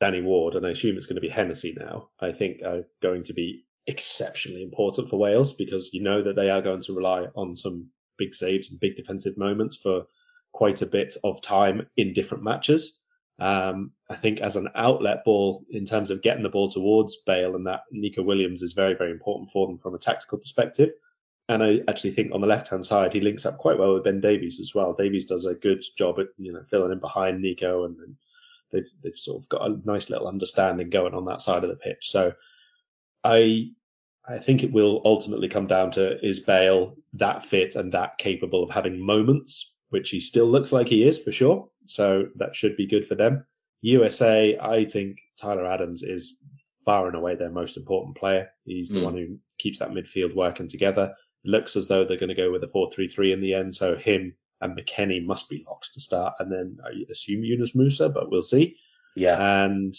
Danny 0.00 0.22
Ward, 0.22 0.54
and 0.54 0.66
I 0.66 0.70
assume 0.70 0.96
it's 0.96 1.06
going 1.06 1.16
to 1.16 1.20
be 1.20 1.28
Hennessy 1.28 1.76
now, 1.78 2.08
I 2.18 2.32
think 2.32 2.62
are 2.62 2.84
going 3.02 3.24
to 3.24 3.34
be 3.34 3.64
exceptionally 3.88 4.62
important 4.62 5.08
for 5.08 5.18
Wales 5.18 5.54
because 5.54 5.94
you 5.94 6.02
know 6.02 6.22
that 6.22 6.36
they 6.36 6.50
are 6.50 6.60
going 6.60 6.82
to 6.82 6.92
rely 6.92 7.26
on 7.34 7.56
some 7.56 7.88
big 8.18 8.34
saves 8.34 8.70
and 8.70 8.78
big 8.78 8.96
defensive 8.96 9.38
moments 9.38 9.76
for 9.76 10.04
quite 10.52 10.82
a 10.82 10.86
bit 10.86 11.16
of 11.24 11.40
time 11.40 11.88
in 11.96 12.12
different 12.12 12.44
matches. 12.44 13.00
Um, 13.38 13.92
I 14.10 14.16
think 14.16 14.40
as 14.40 14.56
an 14.56 14.68
outlet 14.74 15.24
ball 15.24 15.64
in 15.70 15.86
terms 15.86 16.10
of 16.10 16.22
getting 16.22 16.42
the 16.42 16.48
ball 16.50 16.70
towards 16.70 17.16
Bale 17.24 17.54
and 17.54 17.66
that 17.66 17.82
Neco 17.90 18.22
Williams 18.22 18.62
is 18.62 18.74
very, 18.74 18.94
very 18.94 19.10
important 19.10 19.50
for 19.50 19.66
them 19.66 19.78
from 19.78 19.94
a 19.94 19.98
tactical 19.98 20.38
perspective. 20.38 20.90
And 21.48 21.62
I 21.62 21.80
actually 21.88 22.10
think 22.10 22.32
on 22.34 22.42
the 22.42 22.46
left 22.46 22.68
hand 22.68 22.84
side, 22.84 23.14
he 23.14 23.20
links 23.20 23.46
up 23.46 23.56
quite 23.56 23.78
well 23.78 23.94
with 23.94 24.04
Ben 24.04 24.20
Davies 24.20 24.60
as 24.60 24.74
well. 24.74 24.92
Davies 24.92 25.26
does 25.26 25.46
a 25.46 25.54
good 25.54 25.82
job 25.96 26.18
at, 26.18 26.26
you 26.36 26.52
know, 26.52 26.62
filling 26.64 26.92
in 26.92 26.98
behind 26.98 27.40
Neco 27.40 27.86
and, 27.86 27.96
and 28.00 28.16
they've, 28.70 28.90
they've 29.02 29.16
sort 29.16 29.42
of 29.42 29.48
got 29.48 29.70
a 29.70 29.80
nice 29.84 30.10
little 30.10 30.28
understanding 30.28 30.90
going 30.90 31.14
on 31.14 31.24
that 31.26 31.40
side 31.40 31.64
of 31.64 31.70
the 31.70 31.76
pitch. 31.76 32.10
So 32.10 32.34
I 33.24 33.70
I 34.28 34.38
think 34.38 34.62
it 34.62 34.72
will 34.72 35.00
ultimately 35.04 35.48
come 35.48 35.66
down 35.66 35.92
to 35.92 36.24
is 36.24 36.40
Bale 36.40 36.96
that 37.14 37.44
fit 37.44 37.74
and 37.76 37.92
that 37.92 38.18
capable 38.18 38.62
of 38.62 38.70
having 38.70 39.04
moments, 39.04 39.74
which 39.88 40.10
he 40.10 40.20
still 40.20 40.46
looks 40.46 40.72
like 40.72 40.88
he 40.88 41.06
is 41.06 41.18
for 41.18 41.32
sure. 41.32 41.68
So 41.86 42.26
that 42.36 42.54
should 42.54 42.76
be 42.76 42.86
good 42.86 43.06
for 43.06 43.14
them. 43.14 43.46
USA, 43.80 44.58
I 44.58 44.84
think 44.84 45.20
Tyler 45.40 45.66
Adams 45.66 46.02
is 46.02 46.36
far 46.84 47.06
and 47.06 47.16
away 47.16 47.36
their 47.36 47.50
most 47.50 47.76
important 47.76 48.16
player. 48.16 48.50
He's 48.64 48.90
the 48.90 49.00
mm. 49.00 49.04
one 49.04 49.14
who 49.14 49.38
keeps 49.58 49.78
that 49.78 49.90
midfield 49.90 50.34
working 50.34 50.68
together. 50.68 51.14
It 51.44 51.48
looks 51.50 51.76
as 51.76 51.88
though 51.88 52.04
they're 52.04 52.18
going 52.18 52.28
to 52.28 52.34
go 52.34 52.50
with 52.50 52.64
a 52.64 52.66
4-3-3 52.66 53.32
in 53.32 53.40
the 53.40 53.54
end. 53.54 53.74
So 53.74 53.96
him 53.96 54.34
and 54.60 54.76
McKennie 54.76 55.24
must 55.24 55.48
be 55.48 55.64
locks 55.66 55.94
to 55.94 56.00
start. 56.00 56.34
And 56.38 56.50
then 56.52 56.78
I 56.84 57.10
assume 57.10 57.44
Yunus 57.44 57.74
Musah, 57.74 58.12
but 58.12 58.30
we'll 58.30 58.42
see. 58.42 58.76
Yeah. 59.16 59.64
And 59.64 59.94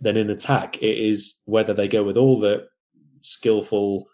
then 0.00 0.16
in 0.16 0.30
attack, 0.30 0.76
it 0.76 0.98
is 0.98 1.42
whether 1.46 1.74
they 1.74 1.88
go 1.88 2.04
with 2.04 2.16
all 2.16 2.40
the 2.40 2.68
skillful, 3.20 4.08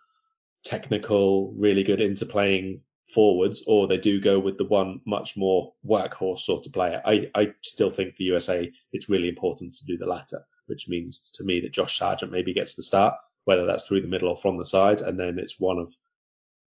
technical, 0.64 1.52
really 1.56 1.84
good 1.84 2.00
interplaying 2.00 2.80
forwards, 3.12 3.64
or 3.66 3.86
they 3.86 3.98
do 3.98 4.20
go 4.20 4.38
with 4.40 4.58
the 4.58 4.64
one 4.64 5.00
much 5.06 5.36
more 5.36 5.72
workhorse 5.86 6.40
sort 6.40 6.66
of 6.66 6.72
player. 6.72 7.00
I, 7.04 7.30
I 7.34 7.54
still 7.62 7.90
think 7.90 8.16
for 8.16 8.22
USA, 8.22 8.70
it's 8.92 9.08
really 9.08 9.28
important 9.28 9.74
to 9.74 9.84
do 9.84 9.96
the 9.96 10.06
latter, 10.06 10.44
which 10.66 10.88
means 10.88 11.30
to 11.34 11.44
me 11.44 11.60
that 11.60 11.72
Josh 11.72 11.98
Sargent 11.98 12.32
maybe 12.32 12.54
gets 12.54 12.74
the 12.74 12.82
start, 12.82 13.14
whether 13.44 13.66
that's 13.66 13.84
through 13.84 14.02
the 14.02 14.08
middle 14.08 14.28
or 14.28 14.36
from 14.36 14.58
the 14.58 14.66
side, 14.66 15.00
and 15.00 15.18
then 15.18 15.38
it's 15.38 15.60
one 15.60 15.78
of 15.78 15.94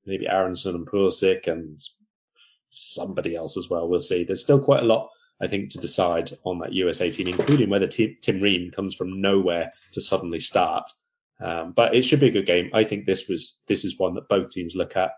maybe 0.05 0.27
Aaronson 0.27 0.75
and 0.75 0.87
Pulisic 0.87 1.47
and 1.47 1.79
somebody 2.69 3.35
else 3.35 3.57
as 3.57 3.69
well. 3.69 3.89
We'll 3.89 3.99
see. 3.99 4.23
There's 4.23 4.41
still 4.41 4.61
quite 4.61 4.83
a 4.83 4.87
lot, 4.87 5.09
I 5.41 5.47
think, 5.47 5.71
to 5.71 5.79
decide 5.79 6.31
on 6.43 6.59
that 6.59 6.73
USA 6.73 7.11
team, 7.11 7.27
including 7.27 7.69
whether 7.69 7.87
Tim 7.87 8.41
Ream 8.41 8.71
comes 8.71 8.95
from 8.95 9.21
nowhere 9.21 9.71
to 9.93 10.01
suddenly 10.01 10.39
start 10.39 10.89
um, 11.39 11.73
but 11.75 11.95
it 11.95 12.03
should 12.03 12.19
be 12.19 12.27
a 12.27 12.31
good 12.31 12.45
game. 12.45 12.71
I 12.73 12.83
think 12.83 13.05
this 13.05 13.27
was 13.27 13.61
this 13.67 13.85
is 13.85 13.97
one 13.97 14.15
that 14.15 14.29
both 14.29 14.49
teams 14.49 14.75
look 14.75 14.95
at 14.95 15.11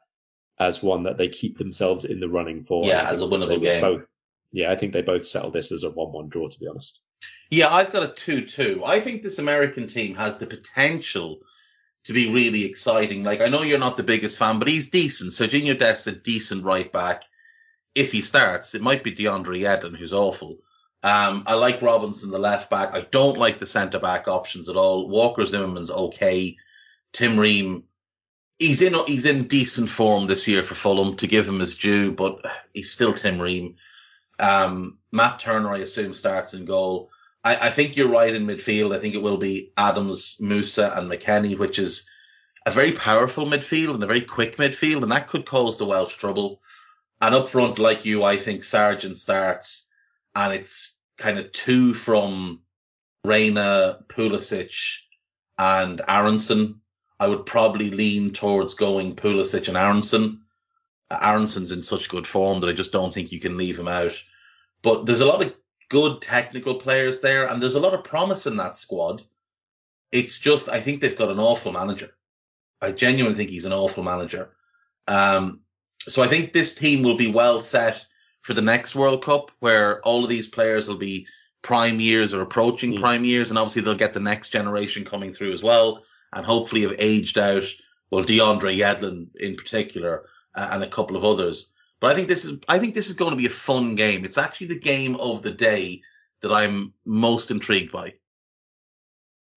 as 0.60 0.84
one 0.84 1.04
that 1.04 1.18
they 1.18 1.30
keep 1.30 1.58
themselves 1.58 2.06
in 2.06 2.20
the 2.20 2.30
running 2.30 2.64
for. 2.64 2.86
Yeah, 2.86 3.10
as 3.10 3.22
a 3.22 3.26
winnable 3.26 3.62
game. 3.62 3.82
Both, 3.82 4.08
yeah, 4.52 4.72
I 4.72 4.76
think 4.76 4.94
they 4.94 5.02
both 5.02 5.26
settle 5.26 5.52
this 5.52 5.72
as 5.72 5.84
a 5.84 5.90
one-one 5.90 6.30
draw. 6.30 6.50
To 6.50 6.60
be 6.60 6.68
honest. 6.68 7.02
Yeah, 7.50 7.70
I've 7.70 7.92
got 7.92 8.10
a 8.10 8.14
two-two. 8.14 8.84
I 8.86 9.00
think 9.00 9.22
this 9.22 9.40
American 9.40 9.88
team 9.88 10.16
has 10.16 10.38
the 10.38 10.46
potential 10.46 11.40
to 12.06 12.14
be 12.14 12.32
really 12.32 12.66
exciting. 12.66 13.24
Like 13.24 13.42
I 13.42 13.48
know 13.48 13.64
you're 13.64 13.80
not 13.80 13.98
the 13.98 14.04
biggest 14.04 14.38
fan, 14.38 14.60
but 14.60 14.68
he's 14.68 14.90
decent. 14.90 15.34
So 15.34 15.46
Sergiño 15.46 15.78
Dest's 15.78 16.08
a 16.08 16.12
decent 16.12 16.64
right 16.64 16.92
back. 16.92 17.24
If 17.96 18.12
he 18.12 18.22
starts, 18.22 18.76
it 18.76 18.82
might 18.82 19.04
be 19.04 19.16
DeAndre 19.16 19.62
Yedlin, 19.62 19.98
who's 19.98 20.14
awful. 20.14 20.58
Um, 21.02 21.44
I 21.48 21.54
like 21.56 21.82
Robinson, 21.82 22.32
the 22.32 22.40
left 22.40 22.70
back. 22.70 22.94
I 22.94 23.02
don't 23.02 23.38
like 23.38 23.60
the 23.60 23.66
centre 23.66 24.00
back 24.00 24.28
options 24.28 24.68
at 24.68 24.76
all. 24.76 25.08
Walker 25.08 25.46
Zimmerman's 25.46 25.92
okay. 25.92 26.58
Tim 27.14 27.40
Ream, 27.40 27.86
he's 28.58 28.82
in, 28.82 28.94
he's 29.08 29.26
in 29.26 29.48
decent 29.48 29.90
form 29.90 30.28
this 30.28 30.48
year 30.48 30.62
for 30.62 30.76
Fulham 30.76 31.16
to 31.18 31.28
give 31.28 31.48
him 31.48 31.60
his 31.60 31.78
due, 31.78 32.12
but 32.12 32.46
he's 32.74 32.92
still 32.92 33.14
Tim 33.14 33.40
Ream. 33.40 33.76
Um, 34.40 34.98
Matt 35.12 35.40
Turner, 35.40 35.74
I 35.74 35.80
assume, 35.80 36.14
starts 36.14 36.54
in 36.54 36.66
goal. 36.66 37.10
I, 37.44 37.68
I 37.68 37.70
think 37.70 37.96
you're 37.96 38.10
right 38.10 38.34
in 38.34 38.46
midfield. 38.46 38.96
I 38.96 39.00
think 39.00 39.16
it 39.16 39.22
will 39.22 39.38
be 39.38 39.72
Adams, 39.78 40.38
Musah 40.42 40.98
and 40.98 41.10
McKennie, 41.10 41.58
which 41.58 41.80
is 41.80 42.10
a 42.66 42.72
very 42.72 42.92
powerful 42.92 43.46
midfield 43.46 43.96
and 43.96 44.04
a 44.04 44.08
very 44.08 44.22
quick 44.22 44.58
midfield, 44.58 45.04
and 45.04 45.12
that 45.12 45.28
could 45.28 45.46
cause 45.46 45.78
the 45.78 45.86
Welsh 45.86 46.18
trouble. 46.18 46.62
And 47.22 47.36
up 47.36 47.50
front, 47.50 47.80
like 47.80 48.06
you, 48.06 48.24
I 48.24 48.38
think 48.38 48.64
Sargent 48.64 49.18
starts 49.18 49.88
and 50.36 50.54
it's 50.54 50.98
kind 51.18 51.38
of 51.38 51.52
two 51.52 51.94
from 51.94 52.62
Reyna, 53.24 54.00
Pulisic, 54.08 55.00
and 55.58 56.02
Aaronson. 56.08 56.82
I 57.20 57.28
would 57.28 57.46
probably 57.46 57.90
lean 57.90 58.32
towards 58.32 58.76
going 58.76 59.16
Pulisic 59.16 59.68
and 59.68 59.76
Aaronson. 59.76 60.42
Uh, 61.12 61.20
Aaronson's 61.22 61.72
in 61.72 61.82
such 61.82 62.10
good 62.10 62.26
form 62.26 62.62
that 62.62 62.70
I 62.70 62.74
just 62.74 62.94
don't 62.94 63.14
think 63.14 63.32
you 63.32 63.40
can 63.40 63.58
leave 63.58 63.78
him 63.78 63.90
out. 63.90 64.14
But 64.82 65.06
there's 65.06 65.22
a 65.22 65.26
lot 65.26 65.42
of 65.42 65.54
good 65.90 66.22
technical 66.22 66.76
players 66.76 67.20
there, 67.20 67.46
and 67.46 67.62
there's 67.62 67.76
a 67.76 67.80
lot 67.82 67.94
of 67.94 68.06
promise 68.06 68.48
in 68.48 68.58
that 68.58 68.78
squad. 68.78 69.24
It's 70.12 70.40
just 70.40 70.70
I 70.70 70.80
think 70.80 71.02
they've 71.02 71.18
got 71.18 71.32
an 71.32 71.40
awful 71.40 71.74
manager. 71.74 72.12
I 72.82 72.94
genuinely 72.94 73.38
think 73.38 73.50
he's 73.50 73.66
an 73.66 73.74
awful 73.74 74.04
manager. 74.04 74.52
Um, 75.08 75.62
so 76.00 76.24
I 76.24 76.28
think 76.28 76.54
this 76.54 76.76
team 76.76 77.04
will 77.04 77.18
be 77.18 77.30
well 77.30 77.60
set 77.60 78.06
for 78.50 78.56
the 78.56 78.62
next 78.64 78.96
World 78.96 79.24
Cup, 79.24 79.52
where 79.60 80.02
all 80.02 80.24
of 80.24 80.30
these 80.30 80.48
players 80.48 80.88
will 80.88 80.98
be 80.98 81.28
prime 81.62 82.00
years 82.00 82.34
or 82.34 82.42
approaching 82.42 82.96
mm. 82.96 83.00
prime 83.00 83.24
years, 83.24 83.52
and 83.52 83.60
obviously 83.60 83.84
they'll 83.84 83.94
get 83.94 84.14
the 84.14 84.20
next 84.20 84.50
generation 84.50 85.06
coming 85.06 85.36
through 85.36 85.54
as 85.54 85.62
well, 85.62 86.04
and 86.34 86.44
hopefully 86.44 86.82
have 86.82 86.96
aged 86.98 87.38
out. 87.38 87.66
Well, 88.10 88.24
DeAndre 88.24 88.76
Yedlin 88.76 89.28
in 89.36 89.56
particular, 89.56 90.26
uh, 90.56 90.68
and 90.72 90.84
a 90.84 90.90
couple 90.90 91.16
of 91.16 91.24
others. 91.24 91.70
But 92.00 92.12
I 92.12 92.16
think 92.16 92.28
this 92.28 92.44
is 92.44 92.58
I 92.68 92.80
think 92.80 92.96
this 92.96 93.06
is 93.06 93.14
going 93.14 93.30
to 93.30 93.38
be 93.38 93.46
a 93.46 93.52
fun 93.52 93.94
game. 93.94 94.26
It's 94.26 94.40
actually 94.40 94.70
the 94.70 94.80
game 94.80 95.16
of 95.18 95.44
the 95.44 95.52
day 95.52 96.02
that 96.42 96.52
I'm 96.52 96.96
most 97.06 97.52
intrigued 97.52 97.92
by. 97.92 98.16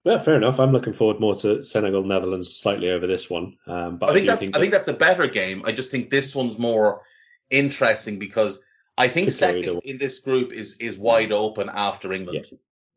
Well, 0.05 0.23
fair 0.23 0.37
enough. 0.37 0.61
I'm 0.61 0.73
looking 0.73 0.93
forward 0.93 1.19
more 1.19 1.37
to 1.37 1.65
Senegal 1.65 2.05
Netherlands 2.05 2.55
slightly 2.55 2.91
over 2.91 3.07
this 3.07 3.31
one. 3.31 3.57
Um, 3.67 3.97
but 3.97 4.11
I 4.11 4.13
think 4.13 4.25
I 4.25 4.33
that's 4.33 4.41
think 4.41 4.55
I 4.55 4.61
think 4.61 4.73
that's 4.73 4.89
a 4.89 4.93
better 4.93 5.29
game. 5.29 5.63
I 5.65 5.73
just 5.73 5.91
think 5.91 6.11
this 6.11 6.35
one's 6.35 6.59
more 6.59 7.01
interesting 7.49 8.19
because 8.19 8.63
I 9.03 9.09
think 9.09 9.31
second 9.31 9.81
in 9.85 9.99
this 9.99 10.21
group 10.21 10.53
is 10.53 10.77
is 10.79 10.97
wide 10.97 11.33
open 11.33 11.69
after 11.73 12.13
England. 12.13 12.47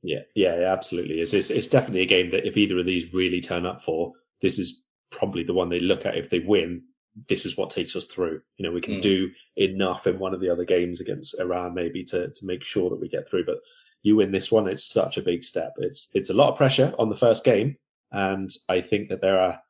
Yeah, 0.01 0.19
yeah, 0.35 0.59
yeah 0.59 0.71
absolutely. 0.71 1.19
It's, 1.19 1.33
it's 1.33 1.51
it's 1.51 1.67
definitely 1.67 2.01
a 2.01 2.07
game 2.07 2.31
that 2.31 2.47
if 2.47 2.57
either 2.57 2.77
of 2.77 2.85
these 2.85 3.13
really 3.13 3.41
turn 3.41 3.65
up 3.65 3.83
for, 3.83 4.13
this 4.41 4.59
is 4.59 4.83
probably 5.11 5.43
the 5.43 5.53
one 5.53 5.69
they 5.69 5.79
look 5.79 6.05
at 6.05 6.17
if 6.17 6.29
they 6.29 6.39
win 6.39 6.83
this 7.27 7.45
is 7.45 7.55
what 7.55 7.69
takes 7.69 7.95
us 7.95 8.05
through. 8.05 8.41
You 8.57 8.65
know, 8.67 8.73
we 8.73 8.81
can 8.81 8.95
mm. 8.95 9.01
do 9.01 9.29
enough 9.55 10.05
in 10.07 10.19
one 10.19 10.33
of 10.33 10.41
the 10.41 10.49
other 10.49 10.65
games 10.65 10.99
against 10.99 11.39
Iran 11.39 11.73
maybe 11.73 12.03
to, 12.05 12.29
to 12.29 12.45
make 12.45 12.63
sure 12.63 12.89
that 12.89 12.99
we 12.99 13.07
get 13.07 13.29
through. 13.29 13.45
But 13.45 13.59
you 14.01 14.17
win 14.17 14.31
this 14.31 14.51
one, 14.51 14.67
it's 14.67 14.85
such 14.85 15.17
a 15.17 15.21
big 15.23 15.43
step. 15.43 15.73
It's, 15.77 16.11
it's 16.13 16.29
a 16.29 16.33
lot 16.33 16.49
of 16.49 16.57
pressure 16.57 16.93
on 16.99 17.07
the 17.07 17.15
first 17.15 17.43
game. 17.43 17.77
And 18.11 18.49
I 18.67 18.81
think 18.81 19.09
that 19.09 19.21
there 19.21 19.39
are 19.39 19.61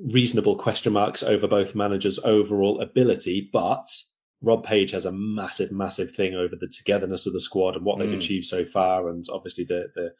reasonable 0.00 0.56
question 0.56 0.92
marks 0.92 1.22
over 1.22 1.46
both 1.46 1.74
managers' 1.74 2.20
overall 2.20 2.80
ability, 2.80 3.50
but 3.52 3.86
Rob 4.42 4.64
Page 4.64 4.92
has 4.92 5.06
a 5.06 5.12
massive, 5.12 5.70
massive 5.70 6.12
thing 6.12 6.34
over 6.34 6.56
the 6.56 6.68
togetherness 6.68 7.26
of 7.26 7.32
the 7.32 7.40
squad 7.40 7.76
and 7.76 7.84
what 7.84 7.98
mm. 7.98 8.00
they've 8.00 8.18
achieved 8.18 8.46
so 8.46 8.64
far, 8.64 9.08
and 9.08 9.24
obviously 9.30 9.64
the, 9.64 9.88
the 9.94 10.14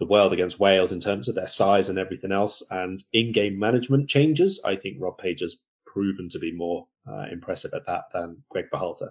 the 0.00 0.06
world 0.06 0.32
against 0.32 0.58
Wales 0.58 0.92
in 0.92 1.00
terms 1.00 1.28
of 1.28 1.34
their 1.34 1.46
size 1.46 1.90
and 1.90 1.98
everything 1.98 2.32
else. 2.32 2.66
And 2.70 2.98
in-game 3.12 3.58
management 3.58 4.08
changes, 4.08 4.62
I 4.64 4.76
think 4.76 4.96
Rob 4.98 5.18
Page 5.18 5.40
has 5.40 5.56
proven 5.86 6.30
to 6.30 6.38
be 6.38 6.52
more 6.52 6.86
uh, 7.06 7.26
impressive 7.30 7.72
at 7.74 7.86
that 7.86 8.04
than 8.14 8.42
Greg 8.48 8.70
Berhalter. 8.72 9.10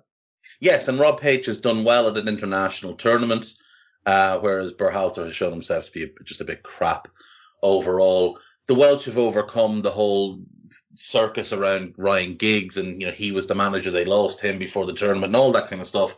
Yes, 0.59 0.87
and 0.87 0.99
Rob 0.99 1.21
Page 1.21 1.45
has 1.45 1.57
done 1.57 1.83
well 1.83 2.09
at 2.09 2.17
an 2.17 2.27
international 2.27 2.95
tournament, 2.95 3.53
uh, 4.05 4.39
whereas 4.39 4.73
Berhalter 4.73 5.25
has 5.25 5.35
shown 5.35 5.51
himself 5.51 5.85
to 5.85 5.91
be 5.91 6.11
just 6.25 6.41
a 6.41 6.45
bit 6.45 6.63
crap 6.63 7.07
overall. 7.61 8.39
The 8.65 8.73
Welsh 8.73 9.05
have 9.05 9.17
overcome 9.19 9.83
the 9.83 9.91
whole 9.91 10.41
circus 10.99 11.53
around 11.53 11.93
Ryan 11.97 12.35
Giggs, 12.35 12.77
and 12.77 12.99
you 12.99 13.07
know 13.07 13.13
he 13.13 13.31
was 13.31 13.47
the 13.47 13.55
manager. 13.55 13.91
They 13.91 14.05
lost 14.05 14.41
him 14.41 14.59
before 14.59 14.85
the 14.85 14.93
tournament, 14.93 15.31
and 15.31 15.35
all 15.35 15.53
that 15.53 15.69
kind 15.69 15.81
of 15.81 15.87
stuff. 15.87 16.17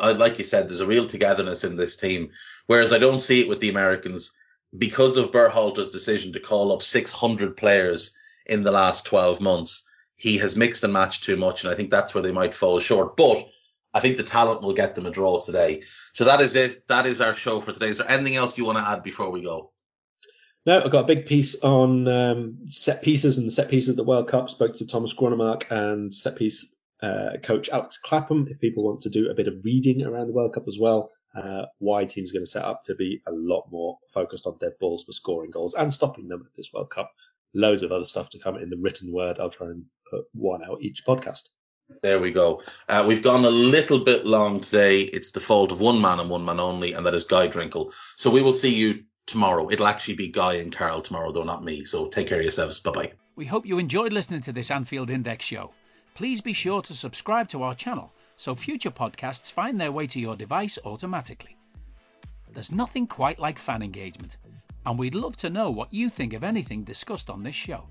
I, 0.00 0.12
like 0.12 0.38
you 0.38 0.44
said, 0.44 0.68
there's 0.68 0.80
a 0.80 0.86
real 0.86 1.06
togetherness 1.06 1.64
in 1.64 1.76
this 1.76 1.96
team. 1.96 2.30
Whereas 2.66 2.92
I 2.92 2.98
don't 2.98 3.20
see 3.20 3.40
it 3.40 3.48
with 3.48 3.60
the 3.60 3.70
Americans 3.70 4.32
because 4.76 5.16
of 5.16 5.30
Berhalter's 5.30 5.90
decision 5.90 6.32
to 6.32 6.40
call 6.40 6.72
up 6.72 6.82
600 6.82 7.56
players 7.56 8.14
in 8.44 8.62
the 8.62 8.72
last 8.72 9.06
12 9.06 9.40
months. 9.40 9.84
He 10.16 10.38
has 10.38 10.56
mixed 10.56 10.82
and 10.82 10.92
matched 10.92 11.24
too 11.24 11.36
much, 11.36 11.64
and 11.64 11.72
I 11.72 11.76
think 11.76 11.90
that's 11.90 12.14
where 12.14 12.22
they 12.22 12.32
might 12.32 12.54
fall 12.54 12.80
short. 12.80 13.16
But 13.16 13.46
I 13.92 14.00
think 14.00 14.16
the 14.16 14.22
talent 14.22 14.62
will 14.62 14.74
get 14.74 14.94
them 14.94 15.06
a 15.06 15.10
draw 15.10 15.40
today. 15.40 15.82
So 16.12 16.24
that 16.24 16.40
is 16.40 16.56
it. 16.56 16.88
That 16.88 17.06
is 17.06 17.20
our 17.20 17.34
show 17.34 17.60
for 17.60 17.72
today. 17.72 17.88
Is 17.88 17.98
there 17.98 18.10
anything 18.10 18.36
else 18.36 18.56
you 18.56 18.64
want 18.64 18.78
to 18.78 18.88
add 18.88 19.02
before 19.02 19.30
we 19.30 19.42
go? 19.42 19.72
No, 20.66 20.82
I've 20.82 20.90
got 20.90 21.04
a 21.04 21.14
big 21.14 21.26
piece 21.26 21.62
on 21.62 22.08
um, 22.08 22.58
set 22.64 23.00
pieces 23.00 23.38
and 23.38 23.46
the 23.46 23.52
set 23.52 23.70
pieces 23.70 23.90
of 23.90 23.96
the 23.96 24.02
World 24.02 24.28
Cup. 24.28 24.50
Spoke 24.50 24.74
to 24.74 24.86
Thomas 24.86 25.14
Grønnemark 25.14 25.70
and 25.70 26.12
set 26.12 26.34
piece 26.34 26.76
uh, 27.00 27.36
coach 27.40 27.68
Alex 27.68 27.98
Clapham. 27.98 28.48
If 28.50 28.58
people 28.58 28.84
want 28.84 29.02
to 29.02 29.08
do 29.08 29.30
a 29.30 29.34
bit 29.34 29.46
of 29.46 29.64
reading 29.64 30.02
around 30.02 30.26
the 30.26 30.32
World 30.32 30.54
Cup 30.54 30.64
as 30.66 30.76
well, 30.76 31.12
uh, 31.36 31.66
why 31.78 32.04
teams 32.04 32.30
are 32.30 32.34
going 32.34 32.44
to 32.44 32.50
set 32.50 32.64
up 32.64 32.82
to 32.86 32.96
be 32.96 33.22
a 33.28 33.30
lot 33.30 33.66
more 33.70 33.98
focused 34.12 34.48
on 34.48 34.58
dead 34.60 34.72
balls 34.80 35.04
for 35.04 35.12
scoring 35.12 35.52
goals 35.52 35.74
and 35.74 35.94
stopping 35.94 36.26
them 36.26 36.42
at 36.44 36.56
this 36.56 36.70
World 36.74 36.90
Cup. 36.90 37.12
Loads 37.54 37.84
of 37.84 37.92
other 37.92 38.04
stuff 38.04 38.30
to 38.30 38.40
come 38.40 38.56
in 38.56 38.68
the 38.68 38.76
written 38.76 39.12
word. 39.12 39.38
I'll 39.38 39.50
try 39.50 39.68
and 39.68 39.84
put 40.10 40.24
one 40.34 40.64
out 40.64 40.82
each 40.82 41.04
podcast. 41.06 41.48
There 42.02 42.18
we 42.18 42.32
go. 42.32 42.62
Uh, 42.88 43.04
we've 43.06 43.22
gone 43.22 43.44
a 43.44 43.50
little 43.50 44.00
bit 44.00 44.26
long 44.26 44.60
today. 44.60 45.02
It's 45.02 45.30
the 45.30 45.38
fault 45.38 45.70
of 45.70 45.80
one 45.80 46.00
man 46.00 46.18
and 46.18 46.28
one 46.28 46.44
man 46.44 46.58
only, 46.58 46.94
and 46.94 47.06
that 47.06 47.14
is 47.14 47.22
Guy 47.22 47.46
Drinkle. 47.46 47.92
So 48.16 48.30
we 48.30 48.42
will 48.42 48.52
see 48.52 48.74
you 48.74 49.04
tomorrow. 49.26 49.70
It'll 49.70 49.86
actually 49.86 50.14
be 50.14 50.28
Guy 50.28 50.54
and 50.54 50.72
Karl 50.72 51.02
tomorrow, 51.02 51.32
though 51.32 51.42
not 51.42 51.64
me. 51.64 51.84
So 51.84 52.06
take 52.06 52.28
care 52.28 52.38
of 52.38 52.44
yourselves. 52.44 52.80
Bye 52.80 52.90
bye. 52.92 53.12
We 53.34 53.44
hope 53.44 53.66
you 53.66 53.78
enjoyed 53.78 54.12
listening 54.12 54.42
to 54.42 54.52
this 54.52 54.70
Anfield 54.70 55.10
Index 55.10 55.44
show. 55.44 55.72
Please 56.14 56.40
be 56.40 56.54
sure 56.54 56.82
to 56.82 56.94
subscribe 56.94 57.48
to 57.50 57.62
our 57.62 57.74
channel 57.74 58.12
so 58.36 58.54
future 58.54 58.90
podcasts 58.90 59.50
find 59.52 59.80
their 59.80 59.92
way 59.92 60.06
to 60.06 60.20
your 60.20 60.36
device 60.36 60.78
automatically. 60.84 61.56
There's 62.52 62.72
nothing 62.72 63.06
quite 63.06 63.38
like 63.38 63.58
fan 63.58 63.82
engagement, 63.82 64.36
and 64.84 64.98
we'd 64.98 65.14
love 65.14 65.36
to 65.38 65.50
know 65.50 65.70
what 65.70 65.92
you 65.92 66.08
think 66.08 66.32
of 66.32 66.44
anything 66.44 66.84
discussed 66.84 67.28
on 67.28 67.42
this 67.42 67.54
show. 67.54 67.86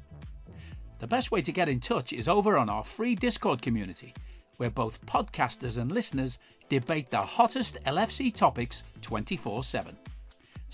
The 0.99 1.07
best 1.07 1.31
way 1.31 1.41
to 1.41 1.51
get 1.51 1.69
in 1.69 1.79
touch 1.79 2.13
is 2.13 2.27
over 2.27 2.57
on 2.57 2.69
our 2.69 2.83
free 2.83 3.15
Discord 3.15 3.61
community, 3.61 4.13
where 4.57 4.69
both 4.69 5.05
podcasters 5.05 5.77
and 5.77 5.91
listeners 5.91 6.37
debate 6.69 7.11
the 7.11 7.21
hottest 7.21 7.77
LFC 7.85 8.33
topics 8.33 8.83
24 9.01 9.63
7. 9.63 9.97